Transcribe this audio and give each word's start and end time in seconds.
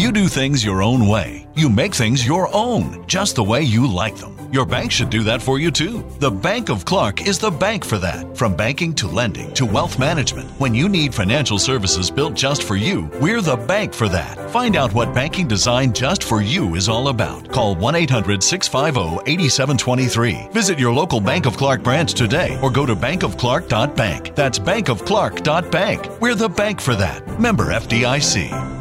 You 0.00 0.12
do 0.12 0.28
things 0.28 0.64
your 0.64 0.82
own 0.82 1.06
way. 1.06 1.46
You 1.54 1.68
make 1.68 1.94
things 1.94 2.26
your 2.26 2.48
own, 2.56 3.06
just 3.06 3.36
the 3.36 3.44
way 3.44 3.60
you 3.60 3.86
like 3.86 4.16
them. 4.16 4.34
Your 4.50 4.64
bank 4.64 4.90
should 4.90 5.10
do 5.10 5.22
that 5.24 5.42
for 5.42 5.58
you 5.58 5.70
too. 5.70 6.02
The 6.20 6.30
Bank 6.30 6.70
of 6.70 6.86
Clark 6.86 7.26
is 7.26 7.38
the 7.38 7.50
bank 7.50 7.84
for 7.84 7.98
that. 7.98 8.34
From 8.34 8.56
banking 8.56 8.94
to 8.94 9.06
lending 9.06 9.52
to 9.52 9.66
wealth 9.66 9.98
management, 9.98 10.48
when 10.58 10.74
you 10.74 10.88
need 10.88 11.14
financial 11.14 11.58
services 11.58 12.10
built 12.10 12.32
just 12.32 12.62
for 12.62 12.76
you, 12.76 13.10
we're 13.20 13.42
the 13.42 13.58
bank 13.58 13.92
for 13.92 14.08
that. 14.08 14.48
Find 14.48 14.74
out 14.74 14.94
what 14.94 15.14
banking 15.14 15.46
designed 15.46 15.94
just 15.94 16.24
for 16.24 16.40
you 16.40 16.76
is 16.76 16.88
all 16.88 17.08
about. 17.08 17.52
Call 17.52 17.74
1 17.74 17.94
800 17.94 18.42
650 18.42 19.30
8723. 19.30 20.48
Visit 20.50 20.78
your 20.78 20.94
local 20.94 21.20
Bank 21.20 21.44
of 21.44 21.58
Clark 21.58 21.82
branch 21.82 22.14
today 22.14 22.58
or 22.62 22.70
go 22.70 22.86
to 22.86 22.96
bankofclark.bank. 22.96 24.34
That's 24.34 24.58
bankofclark.bank. 24.58 26.20
We're 26.22 26.34
the 26.34 26.48
bank 26.48 26.80
for 26.80 26.94
that. 26.94 27.38
Member 27.38 27.66
FDIC. 27.66 28.79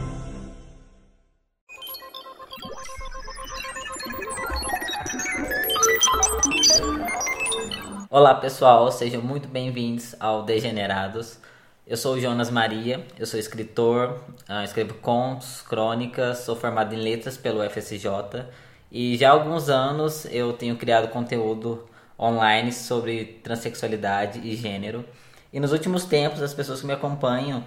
Olá 8.12 8.34
pessoal, 8.34 8.92
sejam 8.92 9.22
muito 9.22 9.48
bem-vindos 9.48 10.16
ao 10.20 10.42
Degenerados. 10.42 11.38
Eu 11.86 11.96
sou 11.96 12.20
Jonas 12.20 12.50
Maria, 12.50 13.06
eu 13.20 13.26
sou 13.28 13.40
escritor, 13.40 14.20
ah, 14.48 14.64
escrevo 14.64 14.96
contos, 14.96 15.62
crônicas, 15.62 16.40
sou 16.40 16.56
formado 16.56 16.96
em 16.96 16.98
letras 16.98 17.38
pelo 17.38 17.62
FSJ 17.70 18.48
e 18.92 19.16
já 19.16 19.30
há 19.30 19.34
alguns 19.34 19.70
anos 19.70 20.26
eu 20.32 20.54
tenho 20.54 20.76
criado 20.76 21.10
conteúdo 21.10 21.88
online 22.20 22.74
sobre 22.74 23.26
transexualidade 23.44 24.40
e 24.40 24.56
gênero. 24.56 25.06
E 25.54 25.60
nos 25.60 25.72
últimos 25.72 26.04
tempos 26.04 26.42
as 26.42 26.52
pessoas 26.52 26.82
que 26.82 26.88
me 26.88 26.94
acompanham 26.94 27.64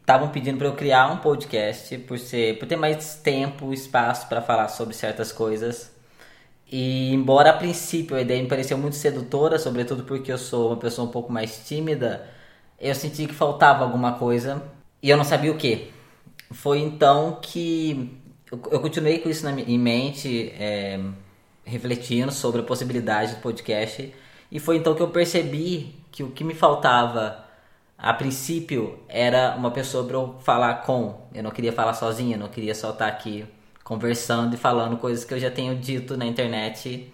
estavam 0.00 0.30
pedindo 0.30 0.56
para 0.56 0.68
eu 0.68 0.74
criar 0.74 1.12
um 1.12 1.18
podcast 1.18 1.98
por 1.98 2.18
ser, 2.18 2.58
por 2.58 2.66
ter 2.66 2.76
mais 2.76 3.16
tempo, 3.16 3.70
espaço 3.70 4.30
para 4.30 4.40
falar 4.40 4.68
sobre 4.68 4.94
certas 4.94 5.30
coisas 5.30 5.93
e 6.76 7.14
embora 7.14 7.50
a 7.50 7.52
princípio 7.52 8.16
a 8.16 8.20
ideia 8.20 8.42
me 8.42 8.48
pareceu 8.48 8.76
muito 8.76 8.96
sedutora, 8.96 9.60
sobretudo 9.60 10.02
porque 10.02 10.32
eu 10.32 10.36
sou 10.36 10.70
uma 10.70 10.76
pessoa 10.76 11.06
um 11.06 11.10
pouco 11.12 11.32
mais 11.32 11.64
tímida, 11.68 12.28
eu 12.80 12.92
senti 12.96 13.28
que 13.28 13.32
faltava 13.32 13.84
alguma 13.84 14.14
coisa 14.14 14.60
e 15.00 15.08
eu 15.08 15.16
não 15.16 15.22
sabia 15.22 15.52
o 15.52 15.56
que. 15.56 15.92
Foi 16.50 16.80
então 16.80 17.38
que 17.40 18.18
eu 18.72 18.80
continuei 18.80 19.20
com 19.20 19.28
isso 19.30 19.46
em 19.48 19.78
mente, 19.78 20.52
é, 20.58 20.98
refletindo 21.64 22.32
sobre 22.32 22.60
a 22.60 22.64
possibilidade 22.64 23.36
do 23.36 23.40
podcast, 23.40 24.12
e 24.50 24.58
foi 24.58 24.76
então 24.76 24.96
que 24.96 25.02
eu 25.02 25.10
percebi 25.10 25.94
que 26.10 26.24
o 26.24 26.32
que 26.32 26.42
me 26.42 26.54
faltava 26.54 27.44
a 27.96 28.12
princípio 28.12 28.98
era 29.08 29.54
uma 29.56 29.70
pessoa 29.70 30.04
para 30.04 30.16
eu 30.16 30.38
falar 30.40 30.74
com. 30.82 31.28
Eu 31.32 31.44
não 31.44 31.52
queria 31.52 31.72
falar 31.72 31.94
sozinha, 31.94 32.36
não 32.36 32.48
queria 32.48 32.74
só 32.74 32.90
estar 32.90 33.06
aqui 33.06 33.46
conversando 33.84 34.54
e 34.54 34.56
falando 34.56 34.96
coisas 34.96 35.24
que 35.24 35.34
eu 35.34 35.38
já 35.38 35.50
tenho 35.50 35.76
dito 35.76 36.16
na 36.16 36.24
internet 36.26 37.12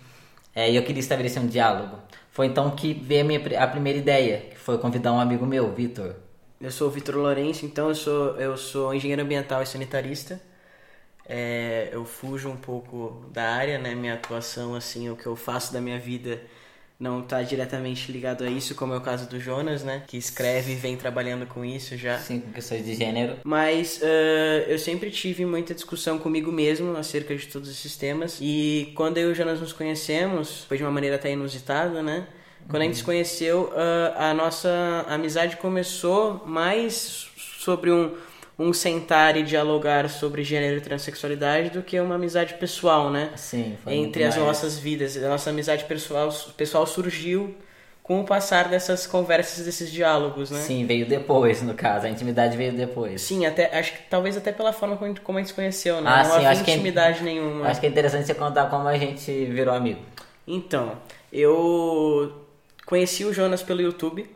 é, 0.54 0.70
e 0.70 0.76
eu 0.76 0.82
queria 0.84 1.00
estabelecer 1.00 1.42
um 1.42 1.46
diálogo. 1.46 1.98
Foi 2.30 2.46
então 2.46 2.70
que 2.70 2.94
veio 2.94 3.22
a, 3.22 3.24
minha, 3.24 3.62
a 3.62 3.66
primeira 3.66 3.98
ideia, 3.98 4.38
que 4.50 4.56
foi 4.56 4.78
convidar 4.78 5.12
um 5.12 5.20
amigo 5.20 5.44
meu, 5.44 5.72
Vitor. 5.74 6.14
Eu 6.60 6.70
sou 6.70 6.88
o 6.88 6.90
Vitor 6.90 7.16
Lourenço, 7.16 7.66
então 7.66 7.88
eu 7.88 7.94
sou, 7.94 8.36
eu 8.36 8.56
sou 8.56 8.94
engenheiro 8.94 9.22
ambiental 9.22 9.62
e 9.62 9.66
sanitarista. 9.66 10.40
É, 11.26 11.88
eu 11.92 12.04
fujo 12.04 12.48
um 12.48 12.56
pouco 12.56 13.24
da 13.32 13.54
área, 13.54 13.78
né? 13.78 13.94
Minha 13.94 14.14
atuação, 14.14 14.74
assim, 14.74 15.10
o 15.10 15.16
que 15.16 15.26
eu 15.26 15.36
faço 15.36 15.72
da 15.72 15.80
minha 15.80 15.98
vida 15.98 16.40
não 17.00 17.20
está 17.20 17.42
diretamente 17.42 18.12
ligado 18.12 18.44
a 18.44 18.50
isso, 18.50 18.74
como 18.74 18.92
é 18.92 18.96
o 18.98 19.00
caso 19.00 19.26
do 19.26 19.40
Jonas, 19.40 19.82
né? 19.82 20.02
Que 20.06 20.18
escreve 20.18 20.72
e 20.72 20.74
vem 20.74 20.98
trabalhando 20.98 21.46
com 21.46 21.64
isso 21.64 21.96
já. 21.96 22.18
Sim, 22.18 22.40
com 22.40 22.52
questões 22.52 22.84
de 22.84 22.94
gênero. 22.94 23.38
Mas 23.42 24.02
uh, 24.02 24.68
eu 24.68 24.78
sempre 24.78 25.10
tive 25.10 25.46
muita 25.46 25.74
discussão 25.74 26.18
comigo 26.18 26.52
mesmo 26.52 26.94
acerca 26.98 27.34
de 27.34 27.46
todos 27.46 27.70
esses 27.70 27.96
temas. 27.96 28.38
E 28.42 28.92
quando 28.94 29.16
eu 29.16 29.30
e 29.30 29.32
o 29.32 29.34
Jonas 29.34 29.60
nos 29.60 29.72
conhecemos, 29.72 30.64
foi 30.64 30.76
de 30.76 30.82
uma 30.82 30.92
maneira 30.92 31.16
até 31.16 31.32
inusitada, 31.32 32.02
né? 32.02 32.26
Quando 32.68 32.82
a 32.82 32.84
gente 32.84 32.98
se 32.98 33.04
conheceu, 33.04 33.72
uh, 33.72 34.18
a 34.18 34.34
nossa 34.34 35.06
amizade 35.08 35.56
começou 35.56 36.44
mais 36.46 37.30
sobre 37.58 37.90
um, 37.90 38.14
um 38.60 38.74
sentar 38.74 39.38
e 39.38 39.42
dialogar 39.42 40.10
sobre 40.10 40.44
gênero 40.44 40.76
e 40.76 40.80
transexualidade 40.82 41.70
do 41.70 41.82
que 41.82 41.98
uma 41.98 42.16
amizade 42.16 42.52
pessoal, 42.54 43.10
né? 43.10 43.30
Sim, 43.34 43.78
foi 43.82 43.94
Entre 43.94 44.22
as 44.22 44.36
mais. 44.36 44.46
nossas 44.46 44.78
vidas. 44.78 45.16
A 45.16 45.28
nossa 45.30 45.48
amizade 45.48 45.84
pessoal, 45.84 46.28
pessoal 46.58 46.86
surgiu 46.86 47.54
com 48.02 48.20
o 48.20 48.24
passar 48.24 48.68
dessas 48.68 49.06
conversas, 49.06 49.64
desses 49.64 49.90
diálogos, 49.90 50.50
né? 50.50 50.60
Sim, 50.60 50.84
veio 50.84 51.06
depois, 51.06 51.62
no 51.62 51.72
caso. 51.72 52.04
A 52.06 52.10
intimidade 52.10 52.54
veio 52.54 52.72
depois. 52.74 53.22
Sim, 53.22 53.46
até 53.46 53.78
acho 53.78 53.92
que 53.92 53.98
talvez 54.10 54.36
até 54.36 54.52
pela 54.52 54.74
forma 54.74 54.94
como 54.96 55.06
a 55.06 55.08
gente, 55.08 55.20
como 55.22 55.38
a 55.38 55.40
gente 55.40 55.48
se 55.48 55.54
conheceu, 55.54 56.02
né? 56.02 56.10
Ah, 56.12 56.22
Não 56.24 56.30
sim, 56.38 56.44
havia 56.44 56.58
é 56.58 56.74
intimidade 56.74 57.22
nenhuma. 57.22 57.66
Acho 57.66 57.80
que 57.80 57.86
é 57.86 57.88
interessante 57.88 58.26
você 58.26 58.34
contar 58.34 58.66
como 58.68 58.86
a 58.86 58.98
gente 58.98 59.46
virou 59.46 59.74
amigo. 59.74 60.00
Então, 60.46 60.98
eu 61.32 62.30
conheci 62.84 63.24
o 63.24 63.32
Jonas 63.32 63.62
pelo 63.62 63.80
YouTube. 63.80 64.28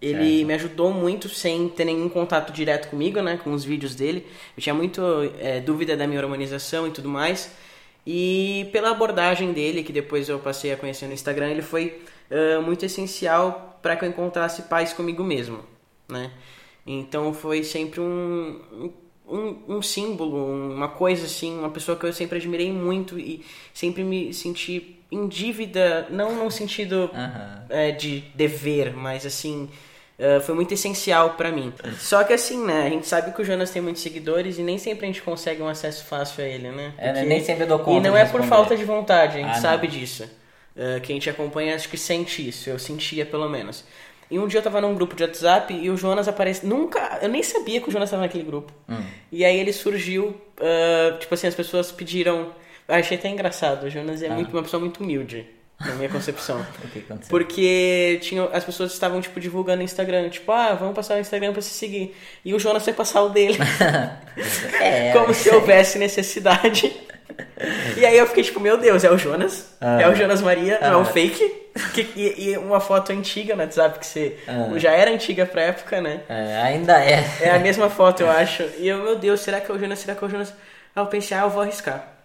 Ele 0.00 0.36
certo. 0.36 0.46
me 0.46 0.54
ajudou 0.54 0.92
muito 0.92 1.28
sem 1.28 1.68
ter 1.68 1.84
nenhum 1.86 2.08
contato 2.08 2.52
direto 2.52 2.88
comigo, 2.88 3.20
né? 3.22 3.40
Com 3.42 3.52
os 3.52 3.64
vídeos 3.64 3.94
dele. 3.94 4.26
Eu 4.56 4.62
tinha 4.62 4.74
muito 4.74 5.02
é, 5.38 5.60
dúvida 5.60 5.96
da 5.96 6.06
minha 6.06 6.20
hormonização 6.20 6.86
e 6.86 6.90
tudo 6.90 7.08
mais. 7.08 7.50
E 8.06 8.68
pela 8.72 8.90
abordagem 8.90 9.52
dele, 9.52 9.82
que 9.82 9.92
depois 9.92 10.28
eu 10.28 10.38
passei 10.38 10.72
a 10.72 10.76
conhecer 10.76 11.06
no 11.06 11.12
Instagram, 11.12 11.50
ele 11.50 11.62
foi 11.62 12.00
uh, 12.30 12.62
muito 12.62 12.84
essencial 12.84 13.78
para 13.82 13.96
que 13.96 14.04
eu 14.04 14.08
encontrasse 14.08 14.62
paz 14.62 14.92
comigo 14.92 15.24
mesmo, 15.24 15.60
né? 16.08 16.30
Então 16.86 17.34
foi 17.34 17.64
sempre 17.64 18.00
um, 18.00 18.60
um, 19.28 19.56
um, 19.68 19.82
símbolo, 19.82 20.36
uma 20.72 20.88
coisa 20.88 21.26
assim, 21.26 21.58
uma 21.58 21.70
pessoa 21.70 21.98
que 21.98 22.06
eu 22.06 22.12
sempre 22.12 22.38
admirei 22.38 22.70
muito 22.70 23.18
e 23.18 23.44
sempre 23.74 24.04
me 24.04 24.32
senti 24.32 24.95
em 25.10 25.28
dívida, 25.28 26.06
não 26.10 26.34
no 26.44 26.50
sentido 26.50 27.10
uhum. 27.12 27.66
é, 27.68 27.92
de 27.92 28.24
dever, 28.34 28.94
mas 28.94 29.24
assim, 29.24 29.68
Uh, 30.18 30.40
foi 30.40 30.54
muito 30.54 30.72
essencial 30.72 31.34
para 31.34 31.52
mim. 31.52 31.74
Só 31.98 32.24
que 32.24 32.32
assim, 32.32 32.64
né? 32.64 32.86
A 32.86 32.88
gente 32.88 33.06
sabe 33.06 33.32
que 33.32 33.42
o 33.42 33.44
Jonas 33.44 33.70
tem 33.70 33.82
muitos 33.82 34.00
seguidores 34.00 34.58
e 34.58 34.62
nem 34.62 34.78
sempre 34.78 35.04
a 35.04 35.08
gente 35.08 35.20
consegue 35.20 35.60
um 35.60 35.68
acesso 35.68 36.06
fácil 36.06 36.42
a 36.42 36.48
ele, 36.48 36.70
né? 36.70 36.94
Porque... 36.96 37.18
É, 37.18 37.24
nem 37.24 37.44
sempre 37.44 37.66
dou 37.66 37.78
conta. 37.80 37.98
E 37.98 38.10
não 38.10 38.16
é 38.16 38.24
por 38.24 38.42
falta 38.44 38.74
de 38.74 38.82
vontade, 38.82 39.36
a 39.36 39.42
gente 39.42 39.58
ah, 39.58 39.60
sabe 39.60 39.86
não. 39.86 39.94
disso. 39.94 40.24
Uh, 40.74 41.02
quem 41.02 41.18
te 41.18 41.28
acompanha 41.28 41.74
acho 41.74 41.90
que 41.90 41.98
sente 41.98 42.48
isso, 42.48 42.70
eu 42.70 42.78
sentia 42.78 43.26
pelo 43.26 43.46
menos. 43.46 43.84
E 44.30 44.38
um 44.38 44.46
dia 44.46 44.58
eu 44.58 44.62
tava 44.64 44.80
num 44.80 44.94
grupo 44.94 45.14
de 45.14 45.22
WhatsApp 45.22 45.72
e 45.72 45.88
o 45.90 45.96
Jonas 45.96 46.26
aparece. 46.26 46.66
Nunca. 46.66 47.18
Eu 47.22 47.28
nem 47.28 47.42
sabia 47.42 47.80
que 47.80 47.88
o 47.88 47.92
Jonas 47.92 48.10
tava 48.10 48.22
naquele 48.22 48.42
grupo. 48.42 48.72
Hum. 48.88 49.04
E 49.30 49.44
aí 49.44 49.56
ele 49.56 49.72
surgiu. 49.72 50.28
Uh, 50.58 51.18
tipo 51.18 51.32
assim, 51.34 51.46
as 51.46 51.54
pessoas 51.54 51.92
pediram. 51.92 52.52
Eu 52.88 52.94
achei 52.94 53.16
até 53.16 53.28
engraçado. 53.28 53.84
O 53.84 53.90
Jonas 53.90 54.22
é 54.22 54.28
ah. 54.28 54.34
muito, 54.34 54.52
uma 54.52 54.62
pessoa 54.62 54.80
muito 54.80 55.02
humilde 55.02 55.46
na 55.80 55.94
minha 55.94 56.08
concepção. 56.08 56.64
que? 56.92 57.04
Porque 57.28 58.18
tinha, 58.22 58.44
as 58.52 58.64
pessoas 58.64 58.92
estavam, 58.92 59.20
tipo, 59.20 59.38
divulgando 59.38 59.78
no 59.78 59.82
Instagram, 59.82 60.28
tipo, 60.28 60.50
ah, 60.52 60.74
vamos 60.74 60.94
passar 60.94 61.16
o 61.16 61.20
Instagram 61.20 61.52
pra 61.52 61.62
se 61.62 61.70
seguir. 61.70 62.16
E 62.44 62.54
o 62.54 62.58
Jonas 62.58 62.84
foi 62.84 62.92
passar 62.92 63.22
o 63.22 63.28
dele. 63.28 63.58
é. 64.80 65.12
Como 65.16 65.34
se 65.34 65.50
houvesse 65.50 65.98
necessidade. 65.98 66.94
E 67.96 68.04
aí 68.04 68.16
eu 68.16 68.26
fiquei 68.26 68.44
tipo, 68.44 68.60
meu 68.60 68.78
Deus, 68.78 69.04
é 69.04 69.10
o 69.10 69.18
Jonas? 69.18 69.74
Ah. 69.80 70.00
É 70.00 70.08
o 70.08 70.14
Jonas 70.14 70.40
Maria? 70.40 70.78
Ah. 70.80 70.90
Não 70.90 71.00
é 71.00 71.02
o 71.02 71.04
fake? 71.04 71.66
Que, 71.92 72.08
e, 72.16 72.48
e, 72.48 72.56
uma 72.56 72.80
foto 72.80 73.12
antiga 73.12 73.54
no 73.54 73.60
WhatsApp, 73.60 73.98
que 73.98 74.06
você 74.06 74.38
ah. 74.48 74.70
já 74.78 74.92
era 74.92 75.10
antiga 75.10 75.44
pra 75.44 75.60
época, 75.60 76.00
né? 76.00 76.22
É, 76.26 76.62
ainda 76.62 76.98
é. 77.04 77.22
É 77.42 77.50
a 77.50 77.58
mesma 77.58 77.90
foto, 77.90 78.22
eu 78.22 78.30
acho. 78.30 78.62
E 78.78 78.88
eu, 78.88 79.02
meu 79.02 79.16
Deus, 79.16 79.40
será 79.40 79.60
que 79.60 79.70
é 79.70 79.74
o 79.74 79.78
Jonas? 79.78 79.98
Será 79.98 80.14
que 80.14 80.24
é 80.24 80.26
o 80.26 80.30
Jonas? 80.30 80.54
Aí 80.94 81.02
eu 81.02 81.06
pensei, 81.06 81.36
ah, 81.36 81.42
eu 81.42 81.50
vou 81.50 81.60
arriscar. 81.60 82.15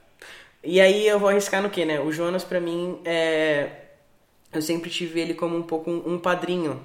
E 0.64 0.80
aí 0.80 1.08
eu 1.08 1.20
vou 1.20 1.30
arriscar 1.30 1.62
no 1.62 1.70
que, 1.70 1.84
né? 1.86 2.00
O 2.00 2.12
Jonas, 2.12 2.44
pra 2.44 2.60
mim, 2.60 3.00
é... 3.04 3.68
eu 4.54 4.62
sempre 4.62 4.90
tive 4.90 5.20
ele 5.20 5.34
como 5.34 5.58
um 5.58 5.64
pouco 5.64 5.90
um, 5.90 6.20
padrinho 6.20 6.80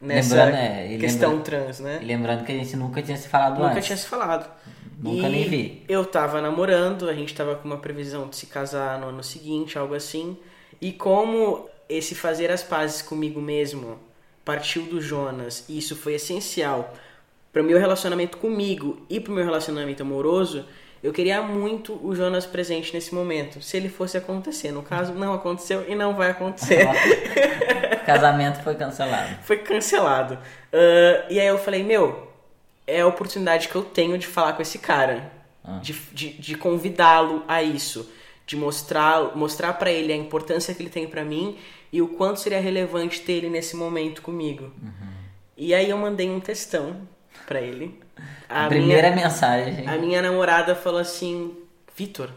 nessa 0.00 0.40
é, 0.42 0.96
questão 0.98 1.30
lembra... 1.30 1.44
trans, 1.44 1.80
né? 1.80 1.98
E 2.00 2.04
lembrando 2.04 2.44
que 2.44 2.52
a 2.52 2.54
gente 2.54 2.76
nunca 2.76 3.02
tinha 3.02 3.16
se 3.16 3.28
falado 3.28 3.54
nunca 3.54 3.64
antes. 3.66 3.74
Nunca 3.76 3.86
tinha 3.86 3.96
se 3.96 4.06
falado. 4.06 4.50
Nunca 4.98 5.28
e 5.28 5.30
nem 5.30 5.48
vi. 5.48 5.82
Eu 5.88 6.04
tava 6.06 6.40
namorando, 6.40 7.08
a 7.08 7.14
gente 7.14 7.34
tava 7.34 7.54
com 7.56 7.68
uma 7.68 7.76
previsão 7.76 8.28
de 8.28 8.36
se 8.36 8.46
casar 8.46 8.98
no 8.98 9.08
ano 9.08 9.22
seguinte, 9.22 9.78
algo 9.78 9.94
assim. 9.94 10.36
E 10.80 10.92
como 10.92 11.68
esse 11.88 12.14
fazer 12.14 12.50
as 12.50 12.62
pazes 12.62 13.02
comigo 13.02 13.40
mesmo 13.40 13.98
partiu 14.44 14.82
do 14.82 15.00
Jonas, 15.00 15.64
e 15.68 15.78
isso 15.78 15.96
foi 15.96 16.14
essencial 16.14 16.94
para 17.52 17.62
o 17.62 17.64
meu 17.64 17.78
relacionamento 17.78 18.36
comigo 18.38 19.04
e 19.08 19.18
para 19.18 19.32
o 19.32 19.34
meu 19.34 19.44
relacionamento 19.44 20.02
amoroso, 20.02 20.64
eu 21.06 21.12
queria 21.12 21.40
muito 21.40 22.04
o 22.04 22.16
Jonas 22.16 22.44
presente 22.44 22.92
nesse 22.92 23.14
momento, 23.14 23.62
se 23.62 23.76
ele 23.76 23.88
fosse 23.88 24.18
acontecer. 24.18 24.72
No 24.72 24.82
caso, 24.82 25.14
não 25.14 25.32
aconteceu 25.32 25.88
e 25.88 25.94
não 25.94 26.16
vai 26.16 26.32
acontecer. 26.32 26.84
Casamento 28.04 28.60
foi 28.64 28.74
cancelado. 28.74 29.36
Foi 29.44 29.58
cancelado. 29.58 30.34
Uh, 30.34 31.30
e 31.30 31.38
aí 31.38 31.46
eu 31.46 31.58
falei, 31.58 31.84
meu, 31.84 32.28
é 32.84 33.02
a 33.02 33.06
oportunidade 33.06 33.68
que 33.68 33.76
eu 33.76 33.84
tenho 33.84 34.18
de 34.18 34.26
falar 34.26 34.54
com 34.54 34.62
esse 34.62 34.80
cara, 34.80 35.30
ah. 35.62 35.78
de, 35.78 35.92
de, 36.12 36.32
de 36.32 36.56
convidá-lo 36.56 37.44
a 37.46 37.62
isso, 37.62 38.10
de 38.44 38.56
mostrar, 38.56 39.36
mostrar 39.36 39.74
para 39.74 39.92
ele 39.92 40.12
a 40.12 40.16
importância 40.16 40.74
que 40.74 40.82
ele 40.82 40.90
tem 40.90 41.06
para 41.06 41.24
mim 41.24 41.56
e 41.92 42.02
o 42.02 42.08
quanto 42.08 42.40
seria 42.40 42.60
relevante 42.60 43.20
ter 43.20 43.34
ele 43.34 43.48
nesse 43.48 43.76
momento 43.76 44.22
comigo. 44.22 44.72
Uhum. 44.82 45.12
E 45.56 45.72
aí 45.72 45.88
eu 45.88 45.96
mandei 45.96 46.28
um 46.28 46.40
textão 46.40 46.96
para 47.46 47.60
ele 47.60 47.96
A, 48.48 48.66
a 48.66 48.68
primeira 48.68 49.10
minha, 49.10 49.26
mensagem. 49.26 49.88
A 49.88 49.96
minha 49.98 50.22
namorada 50.22 50.74
falou 50.74 51.00
assim: 51.00 51.56
Vitor, 51.94 52.30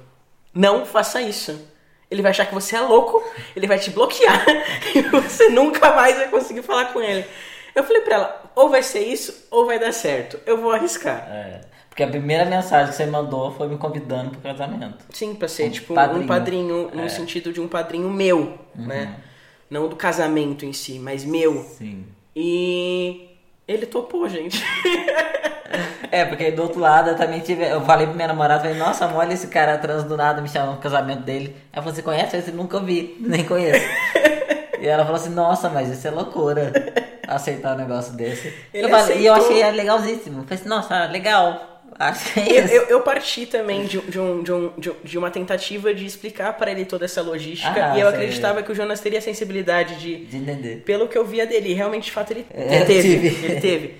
não 0.53 0.85
faça 0.85 1.21
isso. 1.21 1.67
Ele 2.09 2.21
vai 2.21 2.31
achar 2.31 2.47
que 2.47 2.53
você 2.53 2.75
é 2.75 2.81
louco, 2.81 3.23
ele 3.55 3.67
vai 3.67 3.77
te 3.77 3.91
bloquear 3.91 4.43
e 4.95 5.01
você 5.03 5.49
nunca 5.49 5.93
mais 5.93 6.17
vai 6.17 6.27
conseguir 6.29 6.63
falar 6.63 6.85
com 6.85 7.01
ele. 7.01 7.25
Eu 7.75 7.83
falei 7.83 8.01
pra 8.01 8.15
ela: 8.15 8.51
ou 8.55 8.69
vai 8.69 8.81
ser 8.81 9.01
isso, 9.01 9.47
ou 9.51 9.65
vai 9.65 9.79
dar 9.79 9.91
certo. 9.91 10.39
Eu 10.45 10.59
vou 10.59 10.71
arriscar. 10.71 11.27
É. 11.29 11.61
Porque 11.89 12.03
a 12.03 12.07
primeira 12.07 12.45
mensagem 12.45 12.89
que 12.89 12.95
você 12.95 13.05
mandou 13.05 13.51
foi 13.51 13.67
me 13.67 13.77
convidando 13.77 14.31
pro 14.31 14.41
casamento. 14.41 15.03
Sim, 15.11 15.35
pra 15.35 15.47
ser 15.47 15.67
um 15.67 15.69
tipo 15.69 15.93
padrinho. 15.93 16.23
um 16.23 16.27
padrinho, 16.27 16.91
no 16.93 17.03
é. 17.03 17.09
sentido 17.09 17.51
de 17.51 17.59
um 17.59 17.67
padrinho 17.67 18.09
meu, 18.09 18.57
uhum. 18.77 18.85
né? 18.87 19.15
Não 19.69 19.87
do 19.87 19.95
casamento 19.95 20.65
em 20.65 20.73
si, 20.73 20.97
mas 20.97 21.23
meu. 21.23 21.61
Sim. 21.63 22.05
E 22.35 23.28
ele 23.69 23.85
topou, 23.85 24.27
gente. 24.27 24.63
É, 26.11 26.25
porque 26.25 26.49
do 26.49 26.63
outro 26.63 26.79
lado 26.79 27.11
eu 27.11 27.15
também 27.15 27.39
tive. 27.41 27.63
Eu 27.63 27.81
falei 27.81 28.07
pra 28.07 28.15
minha 28.15 28.27
namorada, 28.29 28.61
falei, 28.61 28.75
nossa, 28.75 29.05
olha 29.13 29.33
esse 29.33 29.45
cara 29.45 29.77
trans 29.77 30.03
do 30.03 30.17
nada 30.17 30.41
me 30.41 30.49
chamando 30.49 30.73
pro 30.73 30.81
casamento 30.81 31.21
dele. 31.21 31.55
Ela 31.71 31.83
falou, 31.83 31.95
você 31.95 32.01
conhece? 32.01 32.35
Eu 32.35 32.39
disse, 32.39 32.51
nunca 32.51 32.79
vi, 32.79 33.15
nem 33.19 33.43
conheço. 33.43 33.85
e 34.81 34.87
ela 34.87 35.03
falou 35.03 35.21
assim, 35.21 35.29
nossa, 35.29 35.69
mas 35.69 35.87
isso 35.89 36.07
é 36.07 36.09
loucura. 36.09 36.73
Aceitar 37.27 37.75
um 37.75 37.77
negócio 37.77 38.13
desse. 38.13 38.51
Eu 38.73 38.89
falei, 38.89 39.19
e 39.19 39.27
eu 39.27 39.35
achei 39.35 39.69
legalzíssimo. 39.69 40.41
Falei 40.45 40.59
assim, 40.59 40.67
nossa, 40.69 41.05
legal. 41.05 41.68
Acho 41.99 42.33
que 42.33 42.39
é 42.39 42.63
isso. 42.63 42.73
Eu, 42.73 42.83
eu, 42.83 43.01
parti 43.01 43.45
também 43.45 43.85
de, 43.85 43.99
de, 43.99 44.17
um, 44.17 44.41
de, 44.41 44.53
um, 44.53 44.71
de 45.03 45.17
uma 45.17 45.29
tentativa 45.29 45.93
de 45.93 46.05
explicar 46.05 46.53
para 46.53 46.71
ele 46.71 46.85
toda 46.85 47.03
essa 47.03 47.21
logística. 47.21 47.91
Ah, 47.91 47.97
e 47.97 47.99
eu 47.99 48.07
acreditava 48.07 48.63
que 48.63 48.71
o 48.71 48.75
Jonas 48.75 49.01
teria 49.01 49.19
a 49.19 49.21
sensibilidade 49.21 49.95
de, 49.99 50.23
de 50.25 50.37
entender. 50.37 50.83
Pelo 50.85 51.09
que 51.09 51.17
eu 51.17 51.25
via 51.25 51.45
dele. 51.45 51.73
Realmente, 51.73 52.05
de 52.05 52.11
fato, 52.13 52.31
ele, 52.31 52.45
é, 52.51 52.85
teve. 52.85 53.27
Ele 53.27 53.59
teve. 53.59 53.95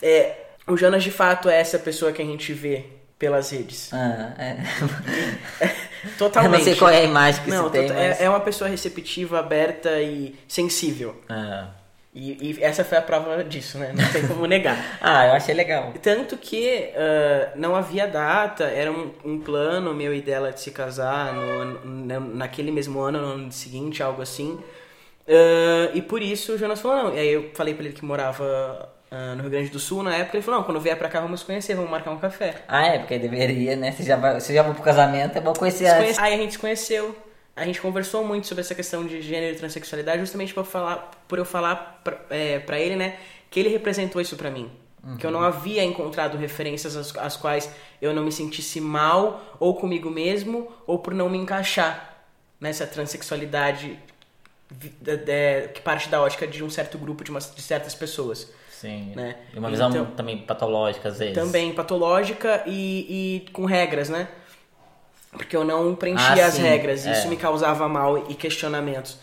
É, 0.00 0.36
o 0.64 0.76
Jonas, 0.76 1.02
de 1.02 1.10
fato, 1.10 1.48
é 1.48 1.58
essa 1.58 1.76
pessoa 1.76 2.12
que 2.12 2.22
a 2.22 2.24
gente 2.24 2.52
vê 2.52 2.84
pelas 3.18 3.50
redes. 3.50 3.92
Ah, 3.92 4.32
é. 4.38 4.56
Totalmente. 6.16 6.52
Eu 6.52 6.58
não 6.58 6.64
sei 6.64 6.76
qual 6.76 6.90
é 6.90 6.98
a 6.98 7.04
imagem 7.04 7.42
que 7.42 7.50
não, 7.50 7.64
você 7.64 7.70
tem, 7.78 7.88
tota- 7.88 8.00
mas... 8.00 8.20
é, 8.20 8.28
uma 8.28 8.40
pessoa 8.40 8.70
receptiva, 8.70 9.40
aberta 9.40 10.00
e 10.00 10.36
sensível. 10.46 11.20
Ah. 11.28 11.79
E, 12.12 12.58
e, 12.58 12.64
essa 12.64 12.84
foi 12.84 12.98
a 12.98 13.02
prova 13.02 13.44
disso, 13.44 13.78
né? 13.78 13.92
Não 13.94 14.12
tem 14.12 14.26
como 14.26 14.44
negar. 14.44 14.76
ah, 15.00 15.28
eu 15.28 15.32
achei 15.32 15.54
legal. 15.54 15.92
Tanto 16.02 16.36
que 16.36 16.90
uh, 16.90 17.58
não 17.58 17.76
havia 17.76 18.06
data, 18.08 18.64
era 18.64 18.90
um, 18.90 19.12
um, 19.24 19.38
plano 19.38 19.94
meu 19.94 20.12
e 20.12 20.20
dela 20.20 20.50
de 20.50 20.60
se 20.60 20.72
casar 20.72 21.32
no, 21.32 22.20
naquele 22.34 22.72
mesmo 22.72 22.98
ano, 23.00 23.20
no 23.20 23.26
ano 23.34 23.52
seguinte, 23.52 24.02
algo 24.02 24.22
assim. 24.22 24.58
Uh, 25.28 25.94
e 25.94 26.02
por 26.02 26.20
isso 26.20 26.54
o 26.54 26.58
Jonas 26.58 26.80
falou, 26.80 27.04
não. 27.04 27.14
E 27.14 27.18
aí 27.20 27.28
eu 27.28 27.50
falei 27.54 27.74
pra 27.74 27.84
ele 27.84 27.94
que 27.94 28.04
morava 28.04 28.90
uh, 29.12 29.36
no 29.36 29.42
Rio 29.42 29.50
Grande 29.50 29.70
do 29.70 29.78
Sul 29.78 30.02
na 30.02 30.16
época, 30.16 30.36
ele 30.36 30.42
falou, 30.42 30.60
não, 30.60 30.66
quando 30.66 30.80
vier 30.80 30.96
pra 30.98 31.08
cá 31.08 31.20
vamos 31.20 31.44
conhecer, 31.44 31.76
vamos 31.76 31.92
marcar 31.92 32.10
um 32.10 32.18
café. 32.18 32.56
Ah, 32.66 32.86
é, 32.86 32.98
porque 32.98 33.20
deveria, 33.20 33.76
né? 33.76 33.92
Você 33.92 34.02
já 34.02 34.16
vai, 34.16 34.40
você 34.40 34.52
já 34.52 34.64
vai 34.64 34.74
pro 34.74 34.82
casamento, 34.82 35.38
é 35.38 35.40
bom 35.40 35.52
conhecer 35.52 35.86
antes. 35.86 36.18
Aí 36.18 36.34
a 36.34 36.36
gente 36.36 36.54
se 36.54 36.58
conheceu, 36.58 37.14
a 37.60 37.66
gente 37.66 37.78
conversou 37.78 38.24
muito 38.24 38.46
sobre 38.46 38.62
essa 38.62 38.74
questão 38.74 39.06
de 39.06 39.20
gênero 39.20 39.54
e 39.54 39.58
transexualidade, 39.58 40.18
justamente 40.20 40.54
por, 40.54 40.64
falar, 40.64 41.10
por 41.28 41.38
eu 41.38 41.44
falar 41.44 42.00
pra, 42.02 42.18
é, 42.30 42.62
ele, 42.80 42.96
né, 42.96 43.18
que 43.50 43.60
ele 43.60 43.68
representou 43.68 44.20
isso 44.20 44.34
pra 44.34 44.50
mim. 44.50 44.70
Uhum. 45.04 45.18
Que 45.18 45.26
eu 45.26 45.30
não 45.30 45.42
havia 45.42 45.84
encontrado 45.84 46.38
referências 46.38 46.96
às, 46.96 47.14
às 47.18 47.36
quais 47.36 47.70
eu 48.00 48.14
não 48.14 48.24
me 48.24 48.32
sentisse 48.32 48.80
mal, 48.80 49.56
ou 49.60 49.74
comigo 49.74 50.10
mesmo, 50.10 50.72
ou 50.86 50.98
por 50.98 51.12
não 51.12 51.28
me 51.28 51.36
encaixar 51.36 52.24
nessa 52.58 52.86
transexualidade 52.86 53.98
de, 54.70 54.88
de, 54.88 55.68
que 55.74 55.82
parte 55.82 56.08
da 56.08 56.22
ótica 56.22 56.46
de 56.46 56.64
um 56.64 56.70
certo 56.70 56.96
grupo, 56.96 57.22
de, 57.22 57.30
de 57.30 57.62
certas 57.62 57.94
pessoas. 57.94 58.50
Sim. 58.70 59.12
Né? 59.14 59.36
E 59.52 59.58
uma 59.58 59.68
visão 59.68 59.90
então, 59.90 60.06
também 60.06 60.38
patológica, 60.38 61.10
às 61.10 61.18
vezes. 61.18 61.34
Também 61.34 61.74
patológica 61.74 62.62
e, 62.66 63.44
e 63.44 63.50
com 63.50 63.66
regras, 63.66 64.08
né? 64.08 64.28
Porque 65.32 65.56
eu 65.56 65.64
não 65.64 65.94
preenchia 65.94 66.44
ah, 66.44 66.48
as 66.48 66.58
regras, 66.58 67.06
e 67.06 67.08
é. 67.08 67.12
isso 67.12 67.28
me 67.28 67.36
causava 67.36 67.88
mal 67.88 68.26
e 68.28 68.34
questionamentos. 68.34 69.18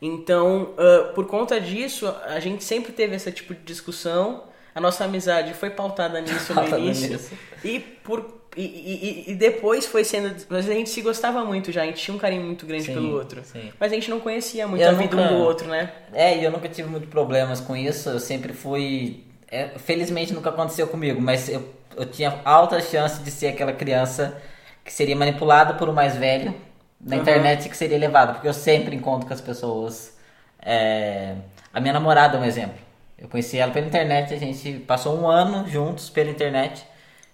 Então, 0.00 0.70
uh, 0.72 1.14
por 1.14 1.26
conta 1.26 1.60
disso, 1.60 2.12
a 2.26 2.40
gente 2.40 2.64
sempre 2.64 2.92
teve 2.92 3.14
esse 3.14 3.30
tipo 3.30 3.54
de 3.54 3.60
discussão. 3.60 4.44
A 4.74 4.80
nossa 4.80 5.04
amizade 5.04 5.54
foi 5.54 5.70
pautada 5.70 6.20
nisso 6.20 6.52
no 6.52 6.78
início. 6.78 7.10
Nisso. 7.10 7.32
E 7.62 7.78
por 7.78 8.42
e, 8.56 8.62
e, 8.64 9.30
e, 9.30 9.34
depois 9.34 9.86
foi 9.86 10.04
sendo. 10.04 10.34
Mas 10.48 10.68
a 10.68 10.74
gente 10.74 10.90
se 10.90 11.00
gostava 11.00 11.44
muito 11.44 11.72
já, 11.72 11.82
a 11.82 11.86
gente 11.86 12.02
tinha 12.02 12.14
um 12.14 12.18
carinho 12.18 12.42
muito 12.42 12.66
grande 12.66 12.84
sim, 12.84 12.92
pelo 12.92 13.14
outro. 13.14 13.40
Sim. 13.44 13.72
Mas 13.80 13.92
a 13.92 13.94
gente 13.94 14.10
não 14.10 14.20
conhecia 14.20 14.66
muito 14.66 14.82
eu 14.82 14.90
a 14.90 14.92
vida 14.92 15.16
nunca, 15.16 15.30
um 15.30 15.38
do 15.38 15.42
outro, 15.44 15.68
né? 15.68 15.90
É, 16.12 16.36
e 16.36 16.44
eu 16.44 16.50
nunca 16.50 16.68
tive 16.68 16.88
muito 16.88 17.06
problemas 17.06 17.60
com 17.60 17.74
isso. 17.74 18.10
Eu 18.10 18.20
sempre 18.20 18.52
fui. 18.52 19.24
É, 19.50 19.78
felizmente 19.78 20.34
nunca 20.34 20.50
aconteceu 20.50 20.86
comigo, 20.86 21.20
mas 21.20 21.48
eu, 21.48 21.66
eu 21.96 22.04
tinha 22.04 22.40
alta 22.44 22.80
chance 22.80 23.22
de 23.22 23.30
ser 23.30 23.48
aquela 23.48 23.72
criança 23.72 24.36
que 24.84 24.92
seria 24.92 25.16
manipulada 25.16 25.74
por 25.74 25.88
um 25.88 25.92
mais 25.92 26.16
velho 26.16 26.54
na 27.00 27.16
uhum. 27.16 27.22
internet 27.22 27.68
que 27.68 27.76
seria 27.76 27.98
levado. 27.98 28.34
Porque 28.34 28.48
eu 28.48 28.54
sempre 28.54 28.94
encontro 28.94 29.26
com 29.26 29.34
as 29.34 29.40
pessoas. 29.40 30.16
É, 30.60 31.34
a 31.72 31.80
minha 31.80 31.92
namorada 31.92 32.36
é 32.36 32.40
um 32.40 32.44
exemplo. 32.44 32.78
Eu 33.18 33.28
conheci 33.28 33.58
ela 33.58 33.72
pela 33.72 33.86
internet, 33.86 34.34
a 34.34 34.38
gente 34.38 34.80
passou 34.80 35.16
um 35.16 35.28
ano 35.28 35.68
juntos 35.68 36.10
pela 36.10 36.30
internet. 36.30 36.84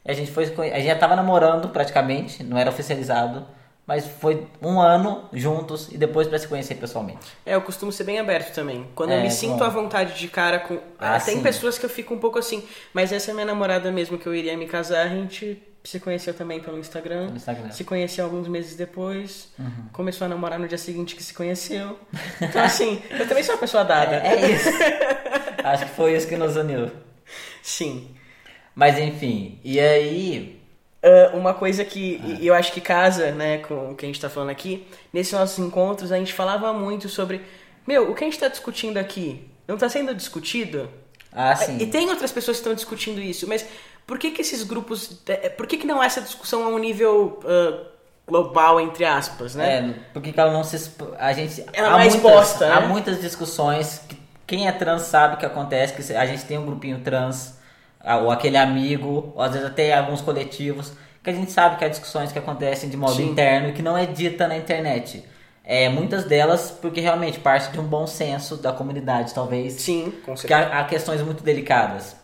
A 0.04 0.12
gente 0.12 0.30
foi, 0.30 0.44
a 0.44 0.76
gente 0.76 0.86
já 0.86 0.96
tava 0.96 1.16
namorando 1.16 1.68
praticamente, 1.70 2.42
não 2.42 2.58
era 2.58 2.70
oficializado, 2.70 3.46
mas 3.86 4.06
foi 4.06 4.46
um 4.60 4.78
ano 4.80 5.24
juntos 5.32 5.90
e 5.90 5.96
depois 5.96 6.28
para 6.28 6.38
se 6.38 6.46
conhecer 6.46 6.74
pessoalmente. 6.74 7.26
É, 7.44 7.54
eu 7.54 7.62
costumo 7.62 7.90
ser 7.90 8.04
bem 8.04 8.18
aberto 8.18 8.54
também. 8.54 8.86
Quando 8.94 9.12
é, 9.12 9.18
eu 9.18 9.22
me 9.22 9.30
sinto 9.30 9.64
à 9.64 9.68
vontade 9.70 10.18
de 10.18 10.28
cara 10.28 10.58
com. 10.58 10.78
Ah, 10.98 11.18
tem 11.18 11.36
sim. 11.36 11.42
pessoas 11.42 11.78
que 11.78 11.86
eu 11.86 11.90
fico 11.90 12.12
um 12.12 12.18
pouco 12.18 12.38
assim, 12.38 12.62
mas 12.92 13.10
essa 13.12 13.30
é 13.30 13.34
minha 13.34 13.46
namorada 13.46 13.90
mesmo 13.90 14.18
que 14.18 14.26
eu 14.26 14.34
iria 14.34 14.54
me 14.58 14.66
casar, 14.66 15.06
a 15.06 15.08
gente 15.08 15.62
se 15.88 15.98
conheceu 15.98 16.34
também 16.34 16.60
pelo 16.60 16.78
Instagram. 16.78 17.30
Instagram. 17.34 17.70
Se 17.70 17.82
conheceu 17.82 18.26
alguns 18.26 18.46
meses 18.46 18.76
depois. 18.76 19.48
Uhum. 19.58 19.86
Começou 19.90 20.26
a 20.26 20.28
namorar 20.28 20.58
no 20.58 20.68
dia 20.68 20.76
seguinte 20.76 21.16
que 21.16 21.22
se 21.22 21.32
conheceu. 21.32 21.98
Então, 22.42 22.62
assim, 22.62 23.02
eu 23.08 23.26
também 23.26 23.42
sou 23.42 23.54
uma 23.54 23.60
pessoa 23.60 23.84
dada. 23.84 24.16
É, 24.16 24.34
é 24.34 24.50
isso. 24.50 24.68
Acho 25.64 25.86
que 25.86 25.92
foi 25.92 26.14
isso 26.14 26.28
que 26.28 26.36
nos 26.36 26.56
uniu. 26.56 26.90
Sim. 27.62 28.14
Mas 28.74 28.98
enfim, 28.98 29.58
e 29.64 29.80
aí. 29.80 30.60
Uh, 31.02 31.38
uma 31.38 31.54
coisa 31.54 31.82
que 31.86 32.20
ah. 32.22 32.38
eu 32.42 32.52
acho 32.52 32.72
que 32.72 32.80
casa 32.80 33.30
né, 33.30 33.58
com 33.58 33.92
o 33.92 33.94
que 33.94 34.04
a 34.04 34.08
gente 34.08 34.16
está 34.16 34.28
falando 34.28 34.50
aqui, 34.50 34.84
nesses 35.12 35.32
nossos 35.32 35.58
encontros 35.58 36.10
a 36.10 36.18
gente 36.18 36.34
falava 36.34 36.72
muito 36.72 37.08
sobre: 37.08 37.40
meu, 37.86 38.10
o 38.10 38.14
que 38.14 38.24
a 38.24 38.26
gente 38.26 38.34
está 38.34 38.48
discutindo 38.48 38.98
aqui 38.98 39.48
não 39.66 39.76
está 39.76 39.88
sendo 39.88 40.14
discutido? 40.14 40.90
Ah, 41.32 41.54
sim. 41.54 41.78
E 41.78 41.86
tem 41.86 42.08
outras 42.08 42.32
pessoas 42.32 42.56
que 42.56 42.62
estão 42.62 42.74
discutindo 42.74 43.20
isso, 43.20 43.46
mas 43.46 43.64
por 44.08 44.18
que, 44.18 44.32
que 44.32 44.40
esses 44.40 44.64
grupos. 44.64 45.20
Eh, 45.28 45.50
por 45.50 45.66
que, 45.66 45.76
que 45.76 45.86
não 45.86 46.02
essa 46.02 46.20
discussão 46.20 46.64
a 46.64 46.68
um 46.68 46.78
nível. 46.78 47.38
Uh, 47.44 47.98
global 48.26 48.78
entre 48.78 49.06
aspas, 49.06 49.54
né? 49.54 49.78
É, 49.78 49.94
porque 50.12 50.34
ela 50.36 50.52
não 50.52 50.62
se 50.62 50.94
a 51.18 51.32
gente 51.32 51.64
ela 51.72 51.88
há 51.88 51.92
é 51.92 52.02
muitas, 52.02 52.14
exposta, 52.14 52.68
né? 52.68 52.74
há 52.74 52.80
muitas 52.82 53.22
discussões 53.22 54.02
que 54.06 54.18
quem 54.46 54.68
é 54.68 54.72
trans 54.72 55.00
sabe 55.02 55.36
o 55.36 55.38
que 55.38 55.46
acontece 55.46 55.94
que 55.94 56.12
a 56.14 56.26
gente 56.26 56.44
tem 56.44 56.58
um 56.58 56.66
grupinho 56.66 57.00
trans 57.00 57.58
ou 58.22 58.30
aquele 58.30 58.56
amigo, 58.56 59.32
ou 59.34 59.42
às 59.42 59.52
vezes 59.52 59.66
até 59.66 59.94
alguns 59.94 60.20
coletivos, 60.20 60.92
que 61.22 61.30
a 61.30 61.32
gente 61.32 61.50
sabe 61.50 61.76
que 61.76 61.84
há 61.84 61.88
discussões 61.88 62.32
que 62.32 62.38
acontecem 62.38 62.88
de 62.88 62.96
modo 62.96 63.14
Sim. 63.14 63.30
interno 63.30 63.68
e 63.68 63.72
que 63.72 63.82
não 63.82 63.96
é 63.96 64.06
dita 64.06 64.46
na 64.46 64.56
internet. 64.56 65.24
É, 65.64 65.88
muitas 65.88 66.24
delas 66.24 66.70
porque 66.70 67.00
realmente 67.00 67.40
parte 67.40 67.70
de 67.70 67.78
um 67.78 67.84
bom 67.84 68.06
senso 68.06 68.56
da 68.56 68.72
comunidade, 68.72 69.34
talvez. 69.34 69.74
Sim, 69.74 70.12
com 70.24 70.36
certeza. 70.36 70.46
Que 70.46 70.52
há, 70.52 70.80
há 70.80 70.84
questões 70.84 71.20
muito 71.20 71.42
delicadas. 71.42 72.16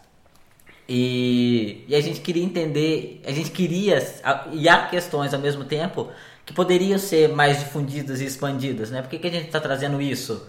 E, 0.89 1.85
e, 1.89 1.95
a 1.95 2.01
gente 2.01 2.21
queria 2.21 2.45
entender, 2.45 3.23
a 3.27 3.33
gente 3.33 3.51
queria, 3.51 3.99
e 4.53 4.69
há 4.69 4.87
questões 4.87 5.33
ao 5.33 5.41
mesmo 5.41 5.65
tempo 5.65 6.11
que 6.45 6.53
poderiam 6.53 6.99
ser 6.99 7.31
mais 7.31 7.59
difundidas 7.59 8.21
e 8.21 8.27
expandidas, 8.27 8.91
né? 8.91 9.01
Por 9.01 9.09
que, 9.09 9.19
que 9.19 9.27
a 9.27 9.31
gente 9.31 9.47
está 9.47 9.61
trazendo 9.61 10.01
isso? 10.01 10.47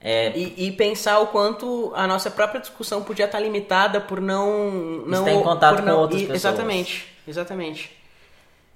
É... 0.00 0.36
E, 0.36 0.68
e, 0.68 0.72
pensar 0.72 1.18
o 1.20 1.28
quanto 1.28 1.90
a 1.94 2.06
nossa 2.06 2.30
própria 2.30 2.60
discussão 2.60 3.02
podia 3.02 3.24
estar 3.24 3.40
limitada 3.40 4.00
por 4.00 4.20
não. 4.20 5.02
não 5.06 5.20
estar 5.20 5.32
em 5.32 5.42
contato 5.42 5.82
não, 5.82 5.94
com 5.94 6.00
outras 6.02 6.20
pessoas. 6.20 6.44
Exatamente, 6.44 7.06
exatamente. 7.26 7.97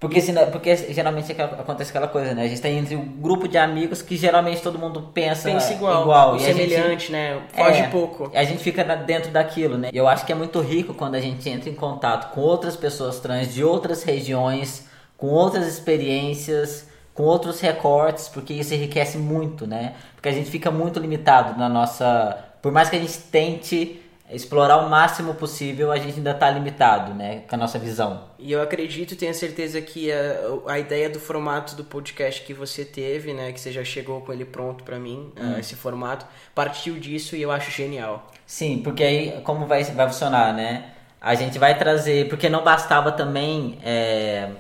Porque, 0.03 0.21
porque 0.51 0.75
geralmente 0.93 1.31
é 1.31 1.45
acontece 1.45 1.91
aquela 1.91 2.09
coisa, 2.09 2.35
né? 2.35 2.43
A 2.43 2.47
gente 2.47 2.57
está 2.57 2.69
entre 2.69 2.97
um 2.97 3.05
grupo 3.05 3.47
de 3.47 3.57
amigos 3.57 4.03
que 4.03 4.17
geralmente 4.17 4.61
todo 4.61 4.77
mundo 4.77 5.11
pensa, 5.15 5.49
pensa 5.49 5.73
igual, 5.73 6.03
igual. 6.03 6.39
Semelhante, 6.41 6.89
gente, 6.89 7.13
né? 7.13 7.41
Foge 7.55 7.83
é, 7.83 7.87
pouco. 7.87 8.29
A 8.35 8.43
gente 8.43 8.65
fica 8.65 8.83
dentro 8.97 9.31
daquilo, 9.31 9.79
né? 9.79 9.91
Eu 9.93 10.09
acho 10.09 10.27
que 10.27 10.33
é 10.33 10.35
muito 10.35 10.61
rico 10.61 10.93
quando 10.93 11.15
a 11.15 11.21
gente 11.21 11.49
entra 11.49 11.71
em 11.71 11.75
contato 11.77 12.35
com 12.35 12.41
outras 12.41 12.75
pessoas 12.75 13.21
trans 13.21 13.55
de 13.55 13.63
outras 13.63 14.03
regiões, 14.03 14.89
com 15.17 15.29
outras 15.29 15.69
experiências, 15.69 16.89
com 17.15 17.23
outros 17.23 17.61
recortes, 17.61 18.27
porque 18.27 18.55
isso 18.55 18.75
enriquece 18.75 19.17
muito, 19.19 19.69
né? 19.69 19.95
Porque 20.17 20.29
a 20.29 20.33
gente 20.33 20.51
fica 20.51 20.69
muito 20.69 20.99
limitado 20.99 21.57
na 21.57 21.69
nossa. 21.69 22.39
Por 22.61 22.73
mais 22.73 22.91
que 22.91 22.97
a 22.97 22.99
gente 22.99 23.17
tente 23.31 24.02
explorar 24.33 24.79
o 24.79 24.89
máximo 24.89 25.35
possível, 25.35 25.93
a 25.93 25.99
gente 25.99 26.17
ainda 26.17 26.33
está 26.33 26.51
limitado, 26.51 27.15
né? 27.15 27.43
Com 27.49 27.55
a 27.55 27.59
nossa 27.59 27.79
visão. 27.79 28.25
E 28.39 28.51
eu 28.51 28.61
acredito 28.61 29.13
e 29.13 29.17
tenho 29.17 29.35
certeza 29.35 29.81
que 29.81 30.11
a, 30.11 30.73
a 30.73 30.79
ideia 30.79 31.09
do 31.09 31.21
formato 31.21 31.77
do 31.77 31.85
podcast 31.85 32.43
que 32.43 32.55
você 32.55 32.85
teve, 32.85 33.33
né? 33.33 33.53
Que 33.53 33.61
você 33.61 33.71
já 33.71 33.85
chegou 33.85 34.21
com 34.21 34.33
ele 34.33 34.45
pronto 34.45 34.85
para 34.85 34.99
mim, 34.99 35.33
hum. 35.39 35.55
uh, 35.55 35.59
esse 35.59 35.75
formato, 35.77 36.27
partiu 36.55 36.95
disso 36.95 37.37
e 37.37 37.43
eu 37.43 37.51
acho 37.51 37.71
genial. 37.71 38.31
Sim, 38.47 38.81
porque 38.83 39.03
aí 39.03 39.41
como 39.43 39.67
vai, 39.67 39.85
vai 39.85 40.07
funcionar, 40.09 40.53
né? 40.53 40.93
a 41.23 41.37
gente 41.37 41.57
vai 41.57 41.79
trazer, 41.79 42.29
porque 42.29 42.49
não 42.49 42.65
bastava 42.65 43.13
também 43.13 43.79
é, 43.85 44.51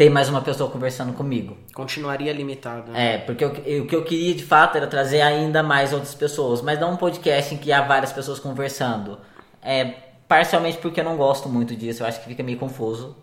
ter 0.00 0.08
mais 0.08 0.30
uma 0.30 0.40
pessoa 0.40 0.70
conversando 0.70 1.12
comigo. 1.12 1.58
Continuaria 1.74 2.32
limitado. 2.32 2.90
Né? 2.90 3.16
É, 3.16 3.18
porque 3.18 3.44
eu, 3.44 3.52
eu, 3.66 3.82
o 3.82 3.86
que 3.86 3.94
eu 3.94 4.02
queria 4.02 4.34
de 4.34 4.42
fato 4.42 4.78
era 4.78 4.86
trazer 4.86 5.20
ainda 5.20 5.62
mais 5.62 5.92
outras 5.92 6.14
pessoas, 6.14 6.62
mas 6.62 6.80
não 6.80 6.94
um 6.94 6.96
podcast 6.96 7.54
em 7.54 7.58
que 7.58 7.70
há 7.70 7.82
várias 7.82 8.10
pessoas 8.10 8.38
conversando. 8.38 9.18
É, 9.62 9.92
parcialmente 10.26 10.78
porque 10.78 11.00
eu 11.00 11.04
não 11.04 11.18
gosto 11.18 11.50
muito 11.50 11.76
disso, 11.76 12.02
eu 12.02 12.06
acho 12.06 12.18
que 12.20 12.28
fica 12.28 12.42
meio 12.42 12.56
confuso. 12.56 13.14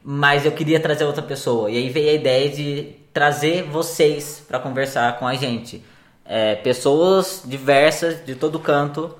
Mas 0.00 0.46
eu 0.46 0.52
queria 0.52 0.78
trazer 0.78 1.02
outra 1.02 1.22
pessoa. 1.22 1.68
E 1.68 1.76
aí 1.76 1.88
veio 1.88 2.10
a 2.10 2.12
ideia 2.12 2.48
de 2.48 2.94
trazer 3.12 3.64
vocês 3.64 4.44
para 4.46 4.60
conversar 4.60 5.18
com 5.18 5.26
a 5.26 5.34
gente. 5.34 5.82
É, 6.24 6.54
pessoas 6.54 7.42
diversas 7.44 8.24
de 8.24 8.36
todo 8.36 8.60
canto 8.60 9.12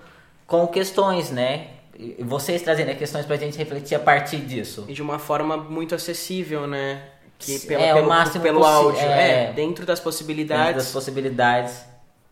com 0.46 0.68
questões, 0.68 1.32
né? 1.32 1.66
E 1.98 2.22
vocês 2.22 2.62
trazendo 2.62 2.96
questões 2.96 3.26
pra 3.26 3.36
gente 3.36 3.56
refletir 3.58 3.94
a 3.94 4.00
partir 4.00 4.38
disso. 4.38 4.84
E 4.88 4.92
de 4.92 5.02
uma 5.02 5.18
forma 5.18 5.56
muito 5.56 5.94
acessível, 5.94 6.66
né? 6.66 7.02
Que 7.38 7.58
pelo, 7.60 7.82
é, 7.82 7.92
pelo, 7.92 8.06
o 8.06 8.08
máximo 8.08 8.42
pelo 8.42 8.64
áudio. 8.64 9.00
É, 9.00 9.50
é, 9.50 9.52
dentro 9.52 9.84
das 9.84 10.00
possibilidades. 10.00 10.66
Dentro 10.66 10.82
das 10.82 10.92
possibilidades. 10.92 11.84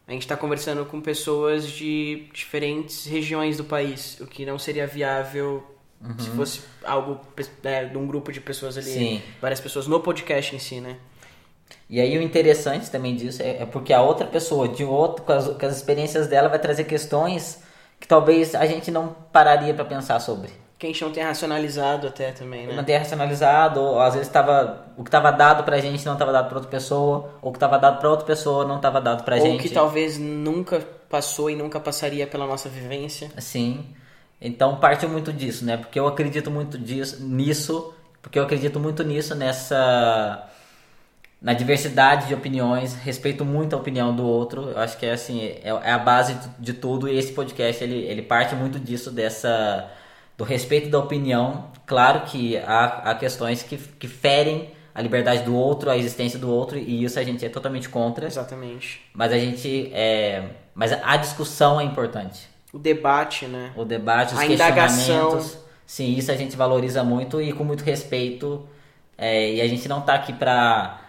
A 0.07 0.13
gente 0.13 0.23
está 0.23 0.37
conversando 0.37 0.85
com 0.87 1.01
pessoas 1.01 1.69
de 1.69 2.29
diferentes 2.33 3.07
regiões 3.07 3.57
do 3.57 3.65
país, 3.65 4.19
o 4.21 4.27
que 4.27 4.45
não 4.45 4.59
seria 4.59 4.85
viável 4.85 5.65
uhum. 6.03 6.19
se 6.19 6.31
fosse 6.31 6.61
algo 6.83 7.21
é, 7.63 7.85
de 7.85 7.97
um 7.97 8.07
grupo 8.07 8.33
de 8.33 8.41
pessoas 8.41 8.77
ali, 8.77 8.91
Sim. 8.91 9.23
várias 9.41 9.61
pessoas 9.61 9.87
no 9.87 10.01
podcast 10.01 10.57
em 10.57 10.59
si, 10.59 10.81
né? 10.81 10.97
E 11.89 12.01
aí 12.01 12.17
o 12.19 12.23
interessante 12.23 12.91
também 12.91 13.15
disso 13.15 13.43
é, 13.43 13.63
é 13.63 13.67
porque 13.67 13.93
a 13.93 14.03
outra 14.03 14.27
pessoa, 14.27 14.69
de 14.69 14.85
outro, 14.85 15.25
com 15.25 15.33
as, 15.33 15.47
com 15.47 15.67
as 15.67 15.77
experiências 15.77 16.27
dela, 16.27 16.49
vai 16.49 16.59
trazer 16.59 16.85
questões 16.85 17.61
que 18.01 18.09
talvez 18.09 18.55
a 18.55 18.65
gente 18.67 18.91
não 18.91 19.15
pararia 19.31 19.75
para 19.75 19.85
pensar 19.85 20.19
sobre. 20.19 20.51
Que 20.79 20.87
a 20.87 20.89
gente 20.89 21.05
não 21.05 21.13
tenha 21.13 21.27
racionalizado 21.27 22.07
até 22.07 22.33
também, 22.33 22.67
né? 22.67 22.75
Não 22.75 22.83
tenha 22.83 22.99
racionalizado, 22.99 23.79
ou 23.79 24.01
às 24.01 24.15
vezes 24.15 24.29
tava, 24.29 24.87
o 24.97 25.05
que 25.05 25.09
estava 25.09 25.31
dado 25.31 25.63
pra 25.63 25.79
gente 25.79 26.07
não 26.07 26.15
estava 26.15 26.33
dado 26.33 26.49
pra 26.49 26.57
outra 26.57 26.71
pessoa, 26.71 27.35
ou 27.43 27.51
o 27.51 27.53
que 27.53 27.59
estava 27.59 27.79
dado 27.79 28.01
pra 28.01 28.09
outra 28.09 28.25
pessoa 28.25 28.65
não 28.65 28.77
estava 28.77 28.99
dado 28.99 29.23
pra 29.23 29.37
ou 29.37 29.43
gente. 29.43 29.57
Ou 29.57 29.61
que 29.61 29.69
talvez 29.69 30.17
nunca 30.17 30.81
passou 31.11 31.51
e 31.51 31.55
nunca 31.55 31.79
passaria 31.79 32.27
pela 32.27 32.47
nossa 32.47 32.71
vivência. 32.71 33.31
Sim. 33.37 33.85
Então 34.41 34.77
parte 34.77 35.07
muito 35.07 35.31
disso, 35.35 35.67
né? 35.67 35.77
Porque 35.77 36.01
eu 36.01 36.07
acredito 36.07 36.51
muito 36.51 36.79
disso, 36.79 37.23
nisso, 37.23 37.93
porque 38.23 38.39
eu 38.39 38.45
acredito 38.45 38.81
muito 38.81 39.05
nisso, 39.05 39.35
nessa 39.35 40.49
na 41.41 41.55
diversidade 41.55 42.29
de 42.29 42.35
opiniões, 42.35 42.95
respeito 42.95 43.45
muito 43.45 43.75
a 43.75 43.79
opinião 43.79 44.15
do 44.15 44.27
outro. 44.27 44.71
Eu 44.71 44.79
acho 44.79 44.99
que 44.99 45.07
é 45.07 45.13
assim, 45.13 45.41
é, 45.43 45.69
é 45.69 45.91
a 45.91 45.99
base 45.99 46.37
de 46.59 46.75
tudo 46.75 47.09
e 47.09 47.17
esse 47.17 47.33
podcast 47.33 47.83
ele, 47.83 47.97
ele 47.97 48.21
parte 48.21 48.55
muito 48.55 48.79
disso 48.79 49.11
dessa 49.11 49.91
do 50.37 50.45
respeito 50.45 50.91
da 50.91 50.99
opinião. 50.99 51.71
Claro 51.87 52.23
que 52.23 52.59
há, 52.59 53.11
há 53.11 53.15
questões 53.15 53.63
que, 53.63 53.77
que 53.77 54.07
ferem 54.07 54.71
a 54.95 55.01
liberdade 55.01 55.43
do 55.43 55.55
outro, 55.55 55.91
a 55.91 55.97
existência 55.97 56.39
do 56.39 56.51
outro 56.51 56.77
e 56.77 57.05
isso 57.05 57.19
a 57.19 57.23
gente 57.23 57.45
é 57.45 57.49
totalmente 57.49 57.89
contra. 57.89 58.27
Exatamente. 58.27 59.01
Mas 59.15 59.33
a 59.33 59.39
gente 59.39 59.91
é, 59.95 60.45
mas 60.75 60.93
a 60.93 61.17
discussão 61.17 61.81
é 61.81 61.85
importante. 61.85 62.49
O 62.73 62.79
debate, 62.79 63.47
né? 63.47 63.73
O 63.75 63.85
debate, 63.85 64.35
os 64.35 64.41
a 64.41 64.47
questionamentos. 64.47 65.07
Indagação. 65.07 65.61
Sim, 65.87 66.15
isso 66.17 66.31
a 66.31 66.37
gente 66.37 66.55
valoriza 66.55 67.03
muito 67.03 67.41
e 67.41 67.53
com 67.53 67.65
muito 67.65 67.83
respeito. 67.83 68.69
É, 69.17 69.55
e 69.55 69.61
a 69.61 69.67
gente 69.67 69.89
não 69.89 70.01
tá 70.01 70.15
aqui 70.15 70.33
pra 70.33 71.00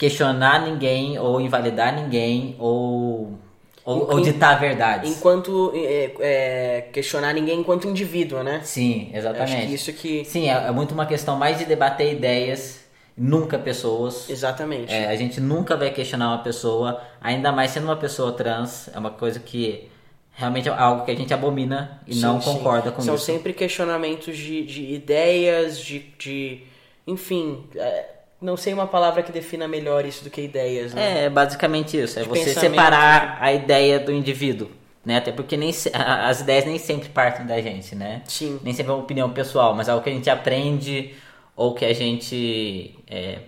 questionar 0.00 0.62
ninguém 0.62 1.18
ou 1.18 1.38
invalidar 1.42 1.94
ninguém 1.94 2.56
ou 2.58 3.38
ou, 3.84 4.12
ou 4.12 4.20
ditar 4.20 4.56
a 4.56 4.58
verdade. 4.58 5.08
Enquanto 5.08 5.72
é, 5.74 6.12
é, 6.20 6.80
questionar 6.92 7.34
ninguém 7.34 7.60
enquanto 7.60 7.86
indivíduo, 7.86 8.42
né? 8.42 8.60
Sim, 8.62 9.10
exatamente. 9.12 9.52
Acho 9.52 9.66
que 9.66 9.74
isso 9.74 9.92
que 9.92 10.24
sim 10.24 10.48
é, 10.48 10.68
é, 10.68 10.70
muito 10.70 10.92
uma 10.92 11.04
questão 11.04 11.36
mais 11.36 11.58
de 11.58 11.66
debater 11.66 12.12
ideias, 12.12 12.80
nunca 13.16 13.58
pessoas. 13.58 14.30
Exatamente. 14.30 14.92
É, 14.92 15.08
a 15.08 15.16
gente 15.16 15.38
nunca 15.38 15.76
vai 15.76 15.90
questionar 15.90 16.28
uma 16.28 16.42
pessoa, 16.42 17.02
ainda 17.20 17.52
mais 17.52 17.70
sendo 17.70 17.84
uma 17.84 17.96
pessoa 17.96 18.32
trans, 18.32 18.88
é 18.94 18.98
uma 18.98 19.10
coisa 19.10 19.38
que 19.38 19.90
realmente 20.32 20.68
é 20.68 20.72
algo 20.72 21.04
que 21.04 21.10
a 21.10 21.16
gente 21.16 21.34
abomina 21.34 22.00
e 22.06 22.14
sim, 22.14 22.20
não 22.22 22.40
concorda 22.40 22.88
sim. 22.88 22.96
com 22.96 23.02
São 23.02 23.14
isso. 23.16 23.24
São 23.24 23.34
sempre 23.34 23.52
questionamentos 23.52 24.34
de, 24.36 24.64
de 24.64 24.94
ideias, 24.94 25.78
de, 25.78 25.98
de 26.18 26.62
enfim. 27.06 27.64
É 27.74 28.19
não 28.40 28.56
sei 28.56 28.72
uma 28.72 28.86
palavra 28.86 29.22
que 29.22 29.30
defina 29.30 29.68
melhor 29.68 30.04
isso 30.06 30.24
do 30.24 30.30
que 30.30 30.40
ideias, 30.40 30.94
né? 30.94 31.24
É, 31.24 31.30
basicamente 31.30 32.00
isso. 32.00 32.18
É 32.18 32.22
você 32.22 32.54
separar 32.54 33.38
a 33.40 33.52
ideia 33.52 33.98
do 33.98 34.12
indivíduo. 34.12 34.70
Né? 35.04 35.16
Até 35.16 35.32
porque 35.32 35.56
nem, 35.56 35.70
as 35.94 36.40
ideias 36.40 36.64
nem 36.66 36.78
sempre 36.78 37.08
partem 37.08 37.46
da 37.46 37.60
gente, 37.60 37.94
né? 37.94 38.22
Sim. 38.26 38.60
Nem 38.62 38.74
sempre 38.74 38.92
é 38.92 38.94
uma 38.94 39.02
opinião 39.02 39.30
pessoal, 39.30 39.74
mas 39.74 39.88
é 39.88 39.92
algo 39.92 40.04
que 40.04 40.10
a 40.10 40.12
gente 40.12 40.28
aprende 40.28 41.14
ou 41.56 41.74
que 41.74 41.84
a 41.84 41.92
gente 41.94 42.94
é, 43.06 43.38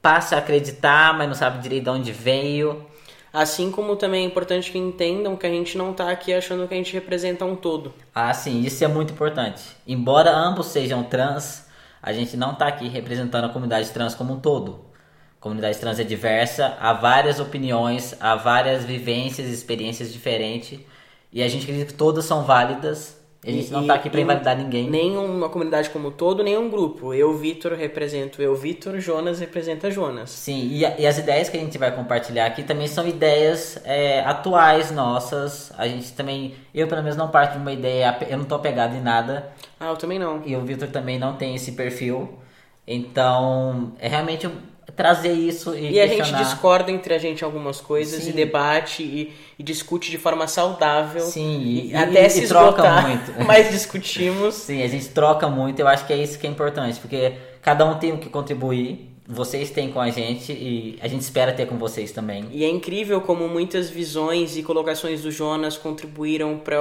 passa 0.00 0.36
a 0.36 0.38
acreditar, 0.38 1.16
mas 1.16 1.26
não 1.28 1.34
sabe 1.34 1.62
direito 1.62 1.84
de 1.84 1.90
onde 1.90 2.12
veio. 2.12 2.86
Assim 3.32 3.70
como 3.70 3.96
também 3.96 4.22
é 4.22 4.26
importante 4.26 4.70
que 4.70 4.78
entendam 4.78 5.36
que 5.36 5.46
a 5.46 5.50
gente 5.50 5.76
não 5.76 5.90
está 5.90 6.10
aqui 6.10 6.32
achando 6.32 6.68
que 6.68 6.74
a 6.74 6.76
gente 6.76 6.92
representa 6.92 7.44
um 7.44 7.56
todo. 7.56 7.92
Ah, 8.14 8.32
sim, 8.32 8.62
isso 8.62 8.84
é 8.84 8.88
muito 8.88 9.12
importante. 9.12 9.62
Embora 9.86 10.30
ambos 10.30 10.66
sejam 10.66 11.02
trans, 11.02 11.63
a 12.04 12.12
gente 12.12 12.36
não 12.36 12.52
está 12.52 12.66
aqui 12.66 12.86
representando 12.86 13.46
a 13.46 13.48
comunidade 13.48 13.88
trans 13.88 14.14
como 14.14 14.34
um 14.34 14.38
todo. 14.38 14.84
A 15.38 15.40
comunidade 15.40 15.78
trans 15.78 15.98
é 15.98 16.04
diversa, 16.04 16.76
há 16.78 16.92
várias 16.92 17.40
opiniões, 17.40 18.14
há 18.20 18.36
várias 18.36 18.84
vivências 18.84 19.48
e 19.48 19.54
experiências 19.54 20.12
diferentes. 20.12 20.78
E 21.32 21.42
a 21.42 21.48
gente 21.48 21.62
acredita 21.62 21.92
que 21.92 21.94
todas 21.94 22.26
são 22.26 22.44
válidas 22.44 23.18
a 23.46 23.50
gente 23.50 23.68
e, 23.68 23.72
não 23.72 23.86
tá 23.86 23.94
aqui 23.94 24.08
para 24.08 24.20
invalidar 24.20 24.56
ninguém. 24.56 24.88
Nem 24.88 25.16
uma 25.16 25.48
comunidade 25.48 25.90
como 25.90 26.08
um 26.08 26.10
todo, 26.10 26.42
nem 26.42 26.56
um 26.56 26.70
grupo. 26.70 27.12
Eu, 27.12 27.36
Vitor, 27.36 27.72
represento 27.74 28.40
eu, 28.40 28.56
Vitor, 28.56 28.98
Jonas 28.98 29.40
representa 29.40 29.90
Jonas. 29.90 30.30
Sim, 30.30 30.68
e, 30.70 30.80
e, 30.80 31.06
as 31.06 31.18
ideias 31.18 31.48
que 31.48 31.56
a 31.56 31.60
gente 31.60 31.76
vai 31.76 31.94
compartilhar 31.94 32.46
aqui 32.46 32.62
também 32.62 32.86
são 32.86 33.06
ideias 33.06 33.78
é, 33.84 34.20
atuais 34.20 34.90
nossas. 34.90 35.72
A 35.76 35.86
gente 35.86 36.12
também, 36.12 36.54
eu 36.74 36.88
pelo 36.88 37.02
menos 37.02 37.16
não 37.16 37.28
parto 37.28 37.52
de 37.52 37.58
uma 37.58 37.72
ideia, 37.72 38.16
eu 38.28 38.38
não 38.38 38.44
tô 38.44 38.54
apegado 38.54 38.96
em 38.96 39.00
nada. 39.00 39.50
Ah, 39.78 39.88
eu 39.90 39.96
também 39.96 40.18
não. 40.18 40.42
E 40.46 40.56
o 40.56 40.60
Vitor 40.62 40.88
também 40.88 41.18
não 41.18 41.36
tem 41.36 41.54
esse 41.54 41.72
perfil. 41.72 42.38
Então, 42.86 43.92
é 43.98 44.08
realmente 44.08 44.48
trazer 44.92 45.32
isso 45.32 45.74
e 45.74 45.92
E 45.92 46.00
a 46.00 46.06
gente 46.06 46.32
discorda 46.34 46.90
entre 46.90 47.14
a 47.14 47.18
gente 47.18 47.44
algumas 47.44 47.80
coisas 47.80 48.22
Sim. 48.22 48.30
e 48.30 48.32
debate 48.32 49.02
e, 49.02 49.32
e, 49.58 49.62
discute 49.62 50.10
de 50.10 50.18
forma 50.18 50.46
saudável. 50.46 51.22
Sim, 51.22 51.60
e, 51.60 51.90
e 51.90 51.96
até 51.96 52.28
se 52.28 52.46
troca 52.46 53.02
muito. 53.02 53.32
Mas 53.46 53.70
discutimos. 53.70 54.54
Sim, 54.54 54.82
a 54.82 54.88
gente 54.88 55.08
troca 55.08 55.48
muito. 55.48 55.80
Eu 55.80 55.88
acho 55.88 56.06
que 56.06 56.12
é 56.12 56.16
isso 56.16 56.38
que 56.38 56.46
é 56.46 56.50
importante, 56.50 57.00
porque 57.00 57.32
cada 57.62 57.84
um 57.84 57.98
tem 57.98 58.12
o 58.12 58.18
que 58.18 58.28
contribuir. 58.28 59.10
Vocês 59.26 59.70
têm 59.70 59.90
com 59.90 60.00
a 60.00 60.10
gente 60.10 60.52
e 60.52 60.98
a 61.00 61.08
gente 61.08 61.22
espera 61.22 61.50
ter 61.50 61.66
com 61.66 61.78
vocês 61.78 62.12
também. 62.12 62.46
E 62.52 62.62
é 62.62 62.68
incrível 62.68 63.22
como 63.22 63.48
muitas 63.48 63.88
visões 63.88 64.56
e 64.56 64.62
colocações 64.62 65.22
do 65.22 65.30
Jonas 65.30 65.78
contribuíram 65.78 66.58
para 66.58 66.76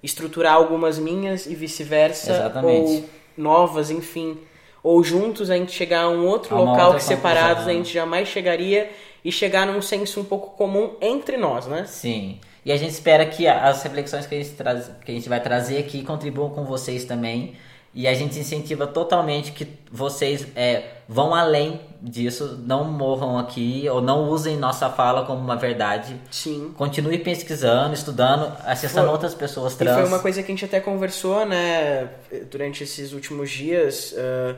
estruturar 0.00 0.54
algumas 0.54 1.00
minhas 1.00 1.46
e 1.46 1.54
vice-versa. 1.54 2.52
Ou 2.62 3.04
novas, 3.36 3.90
enfim 3.90 4.38
ou 4.82 5.02
juntos 5.02 5.50
a 5.50 5.56
gente 5.56 5.72
chegar 5.72 6.02
a 6.02 6.10
um 6.10 6.26
outro 6.26 6.54
a 6.56 6.60
local 6.60 6.94
que 6.94 7.02
separados 7.02 7.66
a 7.66 7.72
gente 7.72 7.92
jamais 7.92 8.28
chegaria 8.28 8.90
e 9.24 9.30
chegar 9.30 9.66
num 9.66 9.82
senso 9.82 10.20
um 10.20 10.24
pouco 10.24 10.56
comum 10.56 10.92
entre 11.00 11.36
nós, 11.36 11.66
né? 11.66 11.84
Sim. 11.86 12.38
E 12.64 12.72
a 12.72 12.76
gente 12.76 12.92
espera 12.92 13.24
que 13.24 13.46
as 13.46 13.82
reflexões 13.82 14.26
que 14.26 14.34
a 14.34 14.42
gente, 14.42 14.54
traz, 14.54 14.90
que 15.04 15.10
a 15.10 15.14
gente 15.14 15.28
vai 15.28 15.40
trazer 15.40 15.78
aqui 15.78 16.02
contribuam 16.02 16.50
com 16.50 16.64
vocês 16.64 17.04
também. 17.04 17.54
E 17.92 18.06
a 18.06 18.14
gente 18.14 18.38
incentiva 18.38 18.86
totalmente 18.86 19.50
que 19.50 19.66
vocês 19.90 20.46
é, 20.54 20.98
vão 21.08 21.34
além 21.34 21.80
disso, 22.00 22.56
não 22.64 22.84
morram 22.84 23.36
aqui 23.36 23.88
ou 23.90 24.00
não 24.00 24.28
usem 24.28 24.56
nossa 24.56 24.88
fala 24.88 25.26
como 25.26 25.40
uma 25.40 25.56
verdade. 25.56 26.16
Sim. 26.30 26.72
Continue 26.76 27.18
pesquisando, 27.18 27.92
estudando, 27.92 28.56
acessando 28.64 29.06
foi, 29.06 29.12
outras 29.12 29.34
pessoas 29.34 29.74
trans. 29.74 29.96
E 29.96 30.00
foi 30.00 30.08
uma 30.08 30.20
coisa 30.20 30.40
que 30.40 30.52
a 30.52 30.54
gente 30.54 30.64
até 30.64 30.78
conversou, 30.78 31.44
né, 31.44 32.10
durante 32.48 32.84
esses 32.84 33.12
últimos 33.12 33.50
dias, 33.50 34.12
uh, 34.12 34.56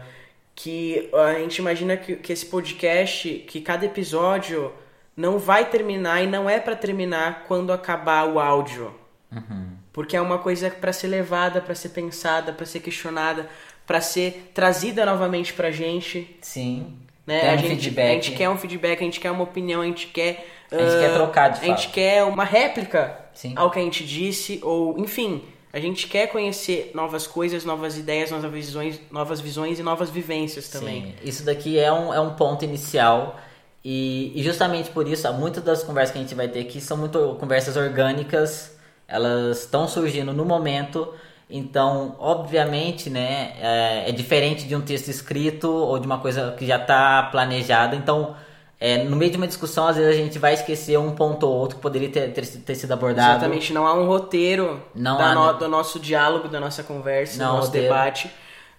que 0.54 1.10
a 1.14 1.38
gente 1.38 1.56
imagina 1.56 1.96
que, 1.96 2.16
que 2.16 2.34
esse 2.34 2.44
podcast, 2.44 3.28
que 3.48 3.62
cada 3.62 3.86
episódio 3.86 4.70
não 5.16 5.38
vai 5.38 5.70
terminar 5.70 6.22
e 6.22 6.26
não 6.26 6.48
é 6.48 6.60
para 6.60 6.76
terminar 6.76 7.44
quando 7.48 7.72
acabar 7.72 8.28
o 8.28 8.38
áudio. 8.38 8.94
Uhum. 9.32 9.81
Porque 9.92 10.16
é 10.16 10.20
uma 10.20 10.38
coisa 10.38 10.70
para 10.70 10.92
ser 10.92 11.08
levada, 11.08 11.60
para 11.60 11.74
ser 11.74 11.90
pensada, 11.90 12.52
para 12.52 12.64
ser 12.64 12.80
questionada, 12.80 13.48
para 13.86 14.00
ser 14.00 14.50
trazida 14.54 15.04
novamente 15.04 15.52
pra 15.52 15.70
gente. 15.70 16.36
Sim. 16.40 16.94
Né? 17.26 17.50
a, 17.50 17.54
um 17.54 17.58
gente, 17.58 17.68
feedback. 17.68 18.10
a 18.10 18.14
gente 18.14 18.32
quer 18.32 18.48
um 18.48 18.56
feedback, 18.56 19.00
a 19.00 19.04
gente 19.04 19.20
quer 19.20 19.30
uma 19.30 19.44
opinião, 19.44 19.80
a 19.80 19.84
gente 19.84 20.08
quer. 20.08 20.46
A 20.70 20.76
gente 20.76 20.96
uh, 20.96 20.98
quer 20.98 21.14
trocar 21.14 21.48
de 21.50 21.60
fato. 21.60 21.70
A 21.70 21.76
gente 21.76 21.88
quer 21.90 22.24
uma 22.24 22.44
réplica 22.44 23.16
Sim. 23.34 23.52
ao 23.56 23.70
que 23.70 23.78
a 23.78 23.82
gente 23.82 24.04
disse, 24.04 24.60
ou 24.62 24.98
enfim. 24.98 25.42
A 25.74 25.80
gente 25.80 26.06
quer 26.06 26.26
conhecer 26.26 26.90
novas 26.94 27.26
coisas, 27.26 27.64
novas 27.64 27.96
ideias, 27.96 28.30
novas 28.30 28.50
visões, 28.52 29.00
novas 29.10 29.40
visões 29.40 29.78
e 29.78 29.82
novas 29.82 30.10
vivências 30.10 30.68
também. 30.68 31.02
Sim. 31.02 31.14
Isso 31.24 31.44
daqui 31.44 31.78
é 31.78 31.90
um, 31.90 32.12
é 32.12 32.20
um 32.20 32.34
ponto 32.34 32.62
inicial. 32.62 33.40
E, 33.82 34.38
e 34.38 34.42
justamente 34.42 34.90
por 34.90 35.08
isso, 35.08 35.32
muitas 35.32 35.64
das 35.64 35.82
conversas 35.82 36.12
que 36.12 36.18
a 36.18 36.22
gente 36.22 36.34
vai 36.34 36.46
ter 36.46 36.60
aqui 36.60 36.78
são 36.78 36.98
muito 36.98 37.36
conversas 37.40 37.74
orgânicas 37.74 38.76
elas 39.12 39.60
estão 39.60 39.86
surgindo 39.86 40.32
no 40.32 40.44
momento 40.44 41.12
Então, 41.54 42.16
obviamente, 42.18 43.10
né, 43.10 43.52
é, 43.60 44.08
é 44.08 44.12
diferente 44.12 44.66
de 44.66 44.74
um 44.74 44.80
texto 44.80 45.08
escrito 45.08 45.68
ou 45.70 45.98
de 45.98 46.06
uma 46.06 46.18
coisa 46.18 46.54
que 46.58 46.64
já 46.66 46.76
está 46.78 47.24
planejada. 47.30 47.94
Então, 47.94 48.34
é, 48.80 49.04
no 49.04 49.14
meio 49.16 49.30
de 49.30 49.36
uma 49.36 49.46
discussão, 49.46 49.86
às 49.86 49.96
vezes 49.96 50.10
a 50.14 50.16
gente 50.16 50.38
vai 50.38 50.54
esquecer 50.54 50.98
um 50.98 51.12
ponto 51.14 51.46
ou 51.46 51.52
outro 51.54 51.76
que 51.76 51.82
poderia 51.82 52.08
ter, 52.08 52.32
ter, 52.32 52.46
ter 52.46 52.74
sido 52.74 52.92
abordado. 52.92 53.32
Exatamente, 53.32 53.70
não 53.72 53.86
há 53.86 53.92
um 53.94 54.06
roteiro 54.06 54.82
Não 54.94 55.18
há, 55.20 55.34
no- 55.34 55.52
né? 55.52 55.58
do 55.58 55.68
nosso 55.68 56.00
diálogo, 56.00 56.48
da 56.48 56.58
nossa 56.58 56.82
conversa, 56.82 57.36
Não 57.38 57.50
do 57.50 57.56
nosso 57.56 57.66
roteiro. 57.68 57.88
debate. 57.88 58.30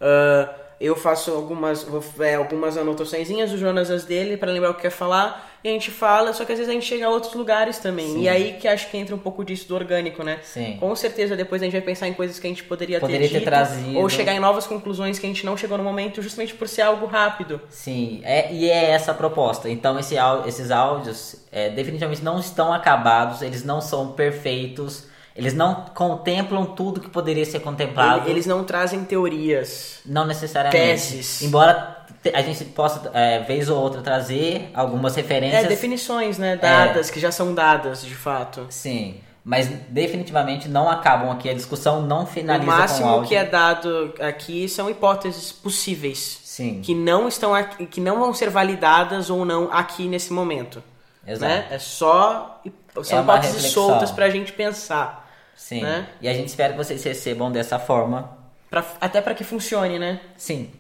Ah, 0.02 0.50
eu 0.86 0.96
faço 0.96 1.32
algumas, 1.32 1.88
é, 2.20 2.36
algumas 2.36 2.78
anotaçõezinhas, 2.78 3.52
o 3.52 3.58
Jonas 3.58 3.90
as 3.90 4.04
dele, 4.04 4.36
para 4.38 4.52
lembrar 4.52 4.72
o 4.72 4.74
que 4.74 4.82
quer 4.82 4.90
falar, 4.90 5.52
e 5.64 5.70
a 5.70 5.72
gente 5.72 5.92
fala, 5.92 6.34
só 6.34 6.44
que 6.44 6.52
às 6.52 6.58
vezes 6.58 6.70
a 6.70 6.74
gente 6.74 6.86
chega 6.86 7.06
a 7.06 7.10
outros 7.10 7.34
lugares 7.34 7.78
também. 7.78 8.08
Sim. 8.08 8.22
E 8.24 8.28
aí 8.28 8.58
que 8.60 8.68
acho 8.68 8.92
que 8.92 8.98
entra 8.98 9.16
um 9.16 9.20
pouco 9.20 9.46
disso 9.46 9.66
do 9.68 9.76
orgânico, 9.76 10.22
né? 10.22 10.40
Sim. 10.44 10.76
Com 10.78 10.94
certeza 10.94 11.38
depois 11.38 11.62
a 11.62 11.66
gente 11.66 11.72
vai 11.72 11.82
pensar 11.82 12.10
em 12.10 12.14
coisas 12.14 12.38
que 12.38 12.46
a 12.46 12.50
gente 12.50 12.66
poderia, 12.66 13.00
Poderia 13.00 13.22
ter 13.28 13.34
ter 13.34 13.40
dito, 13.40 13.46
trazido. 13.50 13.98
ou 13.98 14.10
chegar 14.10 14.34
em 14.34 14.40
novas 14.42 14.68
conclusões 14.68 15.18
que 15.18 15.26
a 15.26 15.30
gente 15.30 15.46
não 15.46 15.56
chegou 15.56 15.78
no 15.78 15.84
momento, 15.84 16.22
justamente 16.22 16.54
por 16.54 16.68
ser 16.68 16.82
algo 16.82 17.06
rápido. 17.06 17.62
Sim, 17.70 18.20
é, 18.26 18.54
e 18.54 18.70
é 18.70 18.90
essa 18.90 19.12
a 19.12 19.16
proposta. 19.16 19.70
Então 19.70 19.98
esse, 19.98 20.16
esses 20.46 20.70
áudios 20.70 21.38
é, 21.50 21.70
definitivamente 21.70 22.22
não 22.22 22.40
estão 22.40 22.74
acabados, 22.74 23.42
eles 23.42 23.64
não 23.64 23.80
são 23.80 24.12
perfeitos, 24.12 25.06
eles 25.36 25.54
não 25.54 25.86
contemplam 25.94 26.66
tudo 26.66 27.00
que 27.00 27.10
poderia 27.10 27.46
ser 27.46 27.60
contemplado. 27.62 28.30
Eles 28.30 28.46
não 28.46 28.64
trazem 28.64 29.04
teorias. 29.04 30.00
Não 30.06 30.26
necessariamente. 30.26 30.78
Teses. 30.86 31.42
Embora 31.42 32.06
a 32.34 32.42
gente 32.42 32.64
possa, 32.66 33.10
é, 33.14 33.40
vez 33.40 33.70
ou 33.70 33.82
outra, 33.82 34.02
trazer 34.02 34.70
algumas 34.74 35.16
referências. 35.16 35.66
É, 35.66 35.68
definições, 35.68 36.38
né? 36.38 36.56
Dadas, 36.56 37.10
que 37.10 37.20
já 37.20 37.32
são 37.32 37.54
dadas, 37.54 38.04
de 38.06 38.16
fato. 38.16 38.66
Sim, 38.70 39.16
mas 39.44 39.68
definitivamente 39.90 40.70
não 40.70 40.88
acabam 40.90 41.30
aqui. 41.32 41.50
A 41.50 41.54
discussão 41.54 42.02
não 42.02 42.24
O 42.24 42.26
finaliza 42.28 42.66
com 42.66 42.72
o 42.72 42.80
máximo 42.80 43.08
áudio. 43.10 43.28
que 43.30 43.36
é 43.36 43.44
dado 43.44 44.14
aqui 44.22 44.70
são 44.70 44.90
hipóteses 44.90 45.52
possíveis. 45.52 46.40
Sim, 46.44 46.82
Que 46.84 46.94
não 46.94 47.28
estão 47.28 47.54
aqui, 47.56 47.88
que 47.88 48.00
não 48.00 48.20
vão 48.20 48.32
ser 48.34 48.50
validadas 48.52 49.32
ou 49.32 49.44
não 49.44 49.70
aqui 49.74 50.08
nesse 50.08 50.32
momento. 50.32 50.84
exato. 51.26 51.52
Né? 51.52 51.66
É 51.72 51.80
só 51.80 52.62
são 53.04 53.18
É 53.20 53.22
hipóteses 53.24 53.56
reflexão. 53.56 53.88
soltas 53.90 54.12
pra 54.12 54.30
gente 54.30 54.54
pensar. 54.54 55.23
Sim. 55.56 55.82
né? 55.82 56.08
E 56.22 56.28
a 56.28 56.34
gente 56.34 56.48
espera 56.48 56.74
que 56.74 56.78
vocês 56.78 57.04
recebam 57.04 57.52
dessa 57.52 57.80
forma. 57.80 58.38
Pra, 58.70 58.86
até 59.00 59.22
para 59.22 59.34
que 59.34 59.44
funcione, 59.44 60.00
né? 60.00 60.20
Sim, 60.36 60.72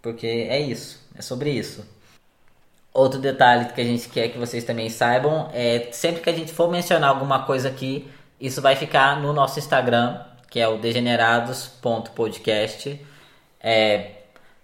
porque 0.00 0.26
é 0.26 0.60
isso, 0.60 1.00
é 1.16 1.22
sobre 1.22 1.50
isso. 1.50 1.84
Outro 2.92 3.18
detalhe 3.18 3.72
que 3.72 3.80
a 3.80 3.84
gente 3.84 4.08
quer 4.08 4.28
que 4.28 4.38
vocês 4.38 4.64
também 4.64 4.90
saibam 4.90 5.48
é 5.52 5.88
sempre 5.92 6.20
que 6.20 6.28
a 6.28 6.32
gente 6.32 6.52
for 6.52 6.70
mencionar 6.70 7.10
alguma 7.10 7.44
coisa 7.44 7.68
aqui, 7.68 8.08
isso 8.38 8.60
vai 8.60 8.76
ficar 8.76 9.20
no 9.20 9.32
nosso 9.32 9.58
Instagram, 9.58 10.20
que 10.50 10.60
é 10.60 10.68
o 10.68 10.76
degenerados.podcast. 10.76 13.00
É, 13.60 14.10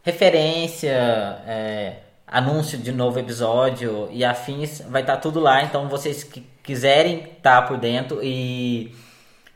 referência, 0.02 0.90
é, 1.46 1.96
anúncio 2.26 2.76
de 2.76 2.92
novo 2.92 3.18
episódio 3.18 4.08
e 4.10 4.24
afins, 4.24 4.82
vai 4.88 5.02
estar 5.02 5.16
tudo 5.18 5.40
lá. 5.40 5.62
Então 5.62 5.88
vocês 5.88 6.24
que 6.24 6.44
quiserem 6.62 7.30
estar 7.36 7.62
por 7.62 7.78
dentro 7.78 8.20
e 8.22 8.94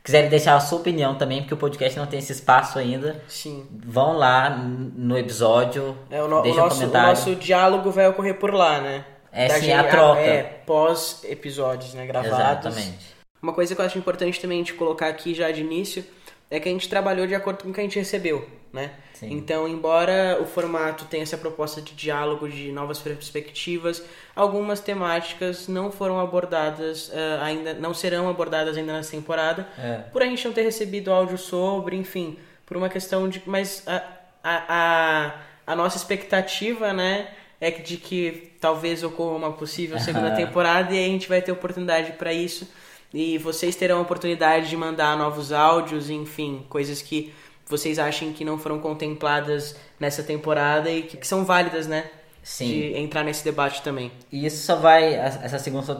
quiserem 0.03 0.29
deixar 0.29 0.55
a 0.55 0.59
sua 0.59 0.79
opinião 0.79 1.15
também, 1.15 1.41
porque 1.41 1.53
o 1.53 1.57
podcast 1.57 1.97
não 1.97 2.05
tem 2.05 2.19
esse 2.19 2.31
espaço 2.33 2.77
ainda, 2.77 3.23
Sim. 3.27 3.65
vão 3.85 4.17
lá 4.17 4.49
no 4.49 5.17
episódio, 5.17 5.97
É, 6.09 6.21
o, 6.21 6.27
no- 6.27 6.39
o 6.39 6.41
deixa 6.41 6.59
um 6.59 6.63
nosso, 6.65 6.83
o 6.85 6.87
nosso 6.91 7.35
diálogo 7.35 7.89
vai 7.89 8.07
ocorrer 8.07 8.35
por 8.37 8.53
lá, 8.53 8.81
né? 8.81 9.05
É, 9.31 9.47
Da 9.47 9.55
sim, 9.59 9.71
a 9.71 9.81
gente- 9.81 9.91
troca. 9.91 10.19
É, 10.19 10.43
pós-episódios, 10.65 11.93
né? 11.93 12.05
Gravados. 12.05 12.37
Exatamente. 12.77 13.13
Uma 13.41 13.53
coisa 13.53 13.73
que 13.75 13.81
eu 13.81 13.85
acho 13.85 13.97
importante 13.97 14.39
também 14.39 14.57
a 14.59 14.61
gente 14.61 14.73
colocar 14.73 15.07
aqui 15.07 15.33
já 15.33 15.51
de 15.51 15.61
início 15.61 16.03
é 16.49 16.59
que 16.59 16.69
a 16.69 16.71
gente 16.71 16.87
trabalhou 16.87 17.25
de 17.27 17.35
acordo 17.35 17.63
com 17.63 17.69
o 17.69 17.73
que 17.73 17.79
a 17.79 17.83
gente 17.83 17.97
recebeu, 17.97 18.47
né? 18.73 18.91
Sim. 19.13 19.31
Então, 19.31 19.67
embora 19.67 20.39
o 20.41 20.45
formato 20.45 21.05
tenha 21.05 21.21
essa 21.21 21.37
proposta 21.37 21.79
de 21.79 21.93
diálogo, 21.93 22.49
de 22.49 22.71
novas 22.71 22.97
perspectivas, 22.97 24.03
algumas 24.35 24.79
temáticas 24.79 25.67
não 25.67 25.91
foram 25.91 26.19
abordadas 26.19 27.11
eh, 27.13 27.39
ainda, 27.39 27.75
não 27.75 27.93
serão 27.93 28.27
abordadas 28.27 28.75
ainda 28.75 28.91
nessa 28.93 29.11
temporada, 29.11 29.67
É. 29.77 29.97
por 30.11 30.23
a 30.23 30.25
gente 30.25 30.43
não 30.45 30.53
ter 30.53 30.63
recebido 30.63 31.11
áudio 31.13 31.37
sobre, 31.37 31.95
enfim, 31.95 32.37
por 32.65 32.75
uma 32.75 32.89
questão 32.89 33.29
de, 33.29 33.43
mas 33.45 33.83
a, 33.87 34.01
a, 34.43 34.63
a, 34.67 35.33
a 35.67 35.75
nossa 35.75 35.97
expectativa, 35.97 36.91
né? 36.91 37.27
É 37.61 37.71
de 37.71 37.95
que 37.95 38.51
talvez 38.59 39.03
ocorra 39.03 39.37
uma 39.37 39.51
possível 39.53 39.97
segunda 39.99 40.31
temporada 40.35 40.93
e 40.93 40.99
a 40.99 41.07
gente 41.07 41.29
vai 41.29 41.41
ter 41.41 41.51
oportunidade 41.51 42.13
para 42.13 42.33
isso. 42.33 42.67
E 43.13 43.37
vocês 43.37 43.75
terão 43.75 43.99
a 43.99 44.01
oportunidade 44.01 44.67
de 44.69 44.75
mandar 44.75 45.15
novos 45.15 45.53
áudios, 45.53 46.09
enfim, 46.09 46.65
coisas 46.67 47.01
que 47.01 47.31
vocês 47.73 47.97
achem 47.97 48.31
que 48.31 48.45
não 48.45 48.59
foram 48.59 48.79
contempladas 48.79 49.75
nessa 49.99 50.21
temporada 50.21 50.91
e 50.91 51.01
que, 51.01 51.17
que 51.17 51.25
são 51.25 51.43
válidas, 51.43 51.87
né? 51.87 52.05
Sim. 52.43 52.67
De 52.67 52.97
entrar 52.97 53.23
nesse 53.23 53.43
debate 53.43 53.81
também. 53.81 54.11
E 54.31 54.45
isso 54.45 54.63
só 54.63 54.75
vai. 54.75 55.15
Essa 55.15 55.57
segunda, 55.57 55.97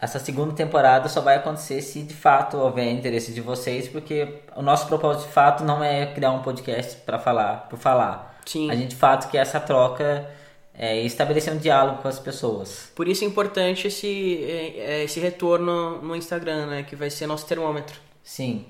essa 0.00 0.18
segunda 0.20 0.54
temporada 0.54 1.08
só 1.08 1.20
vai 1.20 1.36
acontecer 1.36 1.82
se 1.82 2.02
de 2.02 2.14
fato 2.14 2.58
houver 2.58 2.88
interesse 2.92 3.32
de 3.32 3.40
vocês, 3.40 3.88
porque 3.88 4.28
o 4.54 4.62
nosso 4.62 4.86
propósito 4.86 5.26
de 5.26 5.32
fato 5.32 5.64
não 5.64 5.82
é 5.82 6.06
criar 6.06 6.30
um 6.30 6.42
podcast 6.42 6.96
para 6.98 7.18
falar, 7.18 7.66
por 7.68 7.78
falar. 7.78 8.38
Sim. 8.44 8.70
A 8.70 8.76
gente 8.76 8.90
de 8.90 8.96
fato 8.96 9.28
quer 9.28 9.38
essa 9.38 9.58
troca 9.58 10.30
é, 10.72 11.00
estabelecer 11.00 11.52
um 11.52 11.58
diálogo 11.58 12.02
com 12.02 12.08
as 12.08 12.20
pessoas. 12.20 12.92
Por 12.94 13.08
isso 13.08 13.24
é 13.24 13.26
importante 13.26 13.88
esse, 13.88 14.44
eh, 14.44 15.02
esse 15.02 15.18
retorno 15.18 16.00
no 16.02 16.14
Instagram, 16.14 16.66
né? 16.66 16.82
Que 16.84 16.94
vai 16.94 17.10
ser 17.10 17.26
nosso 17.26 17.46
termômetro. 17.46 17.98
Sim. 18.22 18.66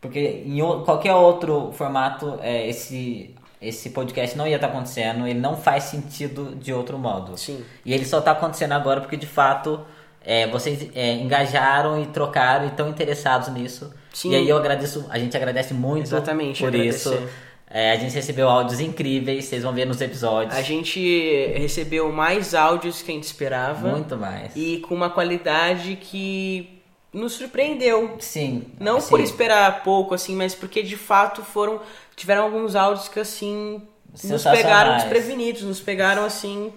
Porque 0.00 0.42
em 0.46 0.58
qualquer 0.84 1.14
outro 1.14 1.72
formato, 1.72 2.38
é, 2.40 2.68
esse, 2.68 3.34
esse 3.60 3.90
podcast 3.90 4.36
não 4.38 4.46
ia 4.46 4.56
estar 4.56 4.68
acontecendo, 4.68 5.26
ele 5.26 5.40
não 5.40 5.56
faz 5.56 5.84
sentido 5.84 6.54
de 6.54 6.72
outro 6.72 6.96
modo. 6.98 7.36
Sim. 7.36 7.64
E 7.84 7.92
ele 7.92 8.04
só 8.04 8.20
está 8.20 8.30
acontecendo 8.30 8.72
agora 8.72 9.00
porque 9.00 9.16
de 9.16 9.26
fato 9.26 9.80
é, 10.24 10.46
vocês 10.46 10.88
é, 10.94 11.14
engajaram 11.14 12.00
e 12.00 12.06
trocaram 12.06 12.66
e 12.66 12.68
estão 12.68 12.88
interessados 12.88 13.48
nisso. 13.48 13.92
Sim. 14.12 14.30
E 14.32 14.36
aí 14.36 14.48
eu 14.48 14.56
agradeço, 14.56 15.06
a 15.10 15.18
gente 15.18 15.36
agradece 15.36 15.74
muito 15.74 16.06
Exatamente, 16.06 16.60
por 16.60 16.68
agradecer. 16.68 17.14
isso. 17.14 17.28
É, 17.70 17.92
a 17.92 17.96
gente 17.96 18.14
recebeu 18.14 18.48
áudios 18.48 18.80
incríveis, 18.80 19.44
vocês 19.44 19.62
vão 19.62 19.74
ver 19.74 19.84
nos 19.84 20.00
episódios. 20.00 20.56
A 20.56 20.62
gente 20.62 21.52
recebeu 21.54 22.10
mais 22.10 22.54
áudios 22.54 23.02
que 23.02 23.10
a 23.10 23.14
gente 23.14 23.24
esperava. 23.24 23.88
Muito 23.88 24.16
mais. 24.16 24.52
E 24.56 24.78
com 24.78 24.94
uma 24.94 25.10
qualidade 25.10 25.96
que 25.96 26.77
nos 27.12 27.32
surpreendeu. 27.32 28.16
Sim. 28.20 28.66
Não 28.78 28.98
assim, 28.98 29.08
por 29.08 29.20
esperar 29.20 29.82
pouco, 29.82 30.14
assim, 30.14 30.36
mas 30.36 30.54
porque 30.54 30.82
de 30.82 30.96
fato 30.96 31.42
foram. 31.42 31.80
Tiveram 32.16 32.44
alguns 32.44 32.74
áudios 32.74 33.08
que 33.08 33.20
assim. 33.20 33.82
Nos 34.24 34.42
pegaram 34.42 34.96
desprevenidos, 34.96 35.62
nos 35.62 35.80
pegaram 35.80 36.24
assim. 36.24 36.72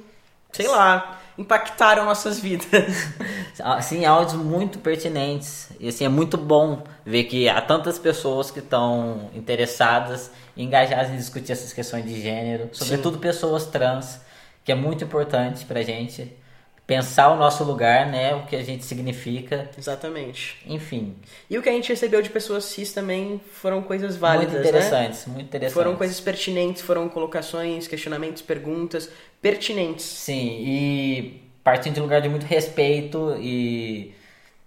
Sei 0.51 0.67
lá. 0.67 1.17
Impactaram 1.37 2.05
nossas 2.05 2.39
vidas. 2.39 2.67
Assim, 3.63 4.05
áudios 4.05 4.35
muito 4.35 4.79
pertinentes. 4.79 5.69
E 5.79 5.87
assim, 5.87 6.03
é 6.03 6.09
muito 6.09 6.37
bom 6.37 6.83
ver 7.05 7.23
que 7.23 7.47
há 7.47 7.59
tantas 7.61 7.97
pessoas 7.97 8.51
que 8.51 8.59
estão 8.59 9.29
interessadas 9.33 10.29
e 10.55 10.63
engajadas 10.63 11.09
em 11.09 11.15
discutir 11.15 11.53
essas 11.53 11.71
questões 11.71 12.05
de 12.05 12.21
gênero, 12.21 12.69
sobretudo 12.73 13.17
pessoas 13.17 13.65
trans, 13.65 14.19
que 14.63 14.71
é 14.71 14.75
muito 14.75 15.05
importante 15.05 15.63
pra 15.65 15.81
gente 15.81 16.31
pensar 16.91 17.31
o 17.31 17.37
nosso 17.37 17.63
lugar, 17.63 18.07
né, 18.07 18.35
o 18.35 18.45
que 18.45 18.53
a 18.53 18.61
gente 18.61 18.83
significa, 18.83 19.69
Exatamente. 19.77 20.57
enfim, 20.67 21.15
E 21.49 21.57
o 21.57 21.61
que 21.61 21.69
a 21.69 21.71
gente 21.71 21.87
recebeu 21.87 22.21
de 22.21 22.29
pessoas 22.29 22.65
cis 22.65 22.91
também 22.91 23.39
foram 23.53 23.81
coisas 23.81 24.17
válidas, 24.17 24.55
muito 24.55 24.63
né? 24.63 24.69
interessantes, 24.69 25.25
muito 25.25 25.45
interessantes. 25.45 25.73
Foram 25.73 25.95
coisas 25.95 26.19
pertinentes, 26.19 26.81
foram 26.81 27.07
colocações, 27.07 27.87
questionamentos, 27.87 28.41
perguntas 28.41 29.09
pertinentes. 29.41 30.03
Sim, 30.03 30.57
e 30.59 31.41
partindo 31.63 31.93
de 31.93 31.99
um 32.01 32.03
lugar 32.03 32.19
de 32.19 32.27
muito 32.27 32.45
respeito 32.45 33.37
e 33.39 34.13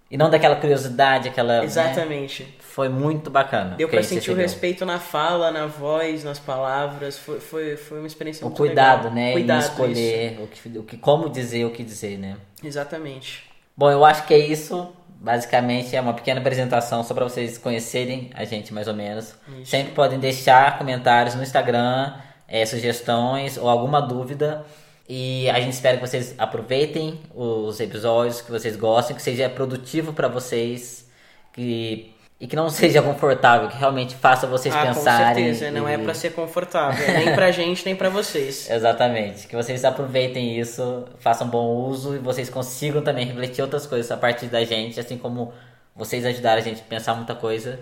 e 0.09 0.17
não 0.17 0.29
daquela 0.29 0.55
curiosidade, 0.55 1.29
aquela, 1.29 1.59
né, 1.59 1.65
Exatamente. 1.65 2.55
foi 2.59 2.89
muito 2.89 3.29
bacana. 3.29 3.75
Deu 3.75 3.89
pra 3.89 4.03
sentir 4.03 4.31
o 4.31 4.35
respeito 4.35 4.85
na 4.85 4.99
fala, 4.99 5.51
na 5.51 5.65
voz, 5.65 6.23
nas 6.23 6.37
palavras. 6.37 7.17
Foi, 7.17 7.39
foi, 7.39 7.75
foi 7.75 7.97
uma 7.97 8.07
experiência 8.07 8.45
o 8.45 8.49
muito 8.49 8.57
cuidado, 8.57 9.09
legal. 9.09 9.13
né? 9.13 9.31
Cuidado, 9.31 9.63
em 9.63 9.67
escolher 9.67 10.39
o 10.41 10.47
que, 10.47 10.77
o 10.79 10.83
que, 10.83 10.97
como 10.97 11.27
dizer 11.27 11.65
o 11.65 11.71
que 11.71 11.83
dizer, 11.83 12.19
né? 12.19 12.37
Exatamente. 12.63 13.43
Bom, 13.75 13.89
eu 13.91 14.05
acho 14.05 14.25
que 14.25 14.33
é 14.33 14.37
isso. 14.39 14.93
Basicamente 15.19 15.95
é 15.95 16.01
uma 16.01 16.13
pequena 16.13 16.39
apresentação 16.39 17.03
só 17.03 17.13
para 17.13 17.23
vocês 17.23 17.57
conhecerem 17.57 18.29
a 18.35 18.45
gente 18.45 18.71
mais 18.71 18.87
ou 18.87 18.93
menos. 18.93 19.33
Isso. 19.47 19.71
Sempre 19.71 19.93
podem 19.93 20.19
deixar 20.19 20.77
comentários 20.77 21.33
no 21.33 21.41
Instagram, 21.41 22.13
eh, 22.47 22.63
sugestões 22.65 23.57
ou 23.57 23.67
alguma 23.67 23.99
dúvida. 24.01 24.63
E 25.07 25.47
a 25.49 25.59
gente 25.59 25.73
espera 25.73 25.97
que 25.97 26.05
vocês 26.07 26.33
aproveitem 26.37 27.19
os 27.33 27.79
episódios, 27.79 28.41
que 28.41 28.51
vocês 28.51 28.75
gostem, 28.75 29.15
que 29.15 29.21
seja 29.21 29.47
produtivo 29.47 30.13
para 30.13 30.27
vocês, 30.27 31.07
que 31.53 32.11
e 32.39 32.47
que 32.47 32.55
não 32.55 32.69
seja 32.71 33.01
confortável, 33.01 33.69
que 33.69 33.77
realmente 33.77 34.15
faça 34.15 34.45
vocês 34.47 34.73
ah, 34.75 34.87
com 34.87 34.93
pensarem. 34.95 35.53
certeza. 35.53 35.71
Não 35.71 35.87
e- 35.89 35.93
é 35.93 35.97
pra 35.97 36.13
ser 36.13 36.31
confortável. 36.33 37.07
nem 37.13 37.33
pra 37.33 37.51
gente, 37.51 37.85
nem 37.85 37.95
pra 37.95 38.09
vocês. 38.09 38.67
Exatamente. 38.71 39.47
Que 39.47 39.55
vocês 39.55 39.85
aproveitem 39.85 40.59
isso, 40.59 41.05
façam 41.19 41.47
bom 41.47 41.67
uso 41.87 42.15
e 42.15 42.17
vocês 42.19 42.49
consigam 42.49 43.01
também 43.01 43.25
refletir 43.25 43.61
outras 43.61 43.85
coisas 43.85 44.11
a 44.11 44.17
partir 44.17 44.47
da 44.47 44.63
gente, 44.65 44.99
assim 44.99 45.17
como 45.17 45.53
vocês 45.95 46.25
ajudaram 46.25 46.59
a 46.59 46.63
gente 46.63 46.81
a 46.81 46.83
pensar 46.83 47.13
muita 47.15 47.35
coisa. 47.35 47.79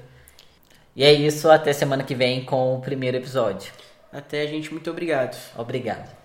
E 0.96 1.04
é 1.04 1.12
isso, 1.12 1.50
até 1.50 1.74
semana 1.74 2.04
que 2.04 2.14
vem 2.14 2.46
com 2.46 2.76
o 2.76 2.82
primeiro 2.82 3.18
episódio. 3.18 3.72
Até, 4.12 4.46
gente, 4.46 4.72
muito 4.72 4.92
obrigado. 4.92 5.36
Obrigado. 5.58 6.23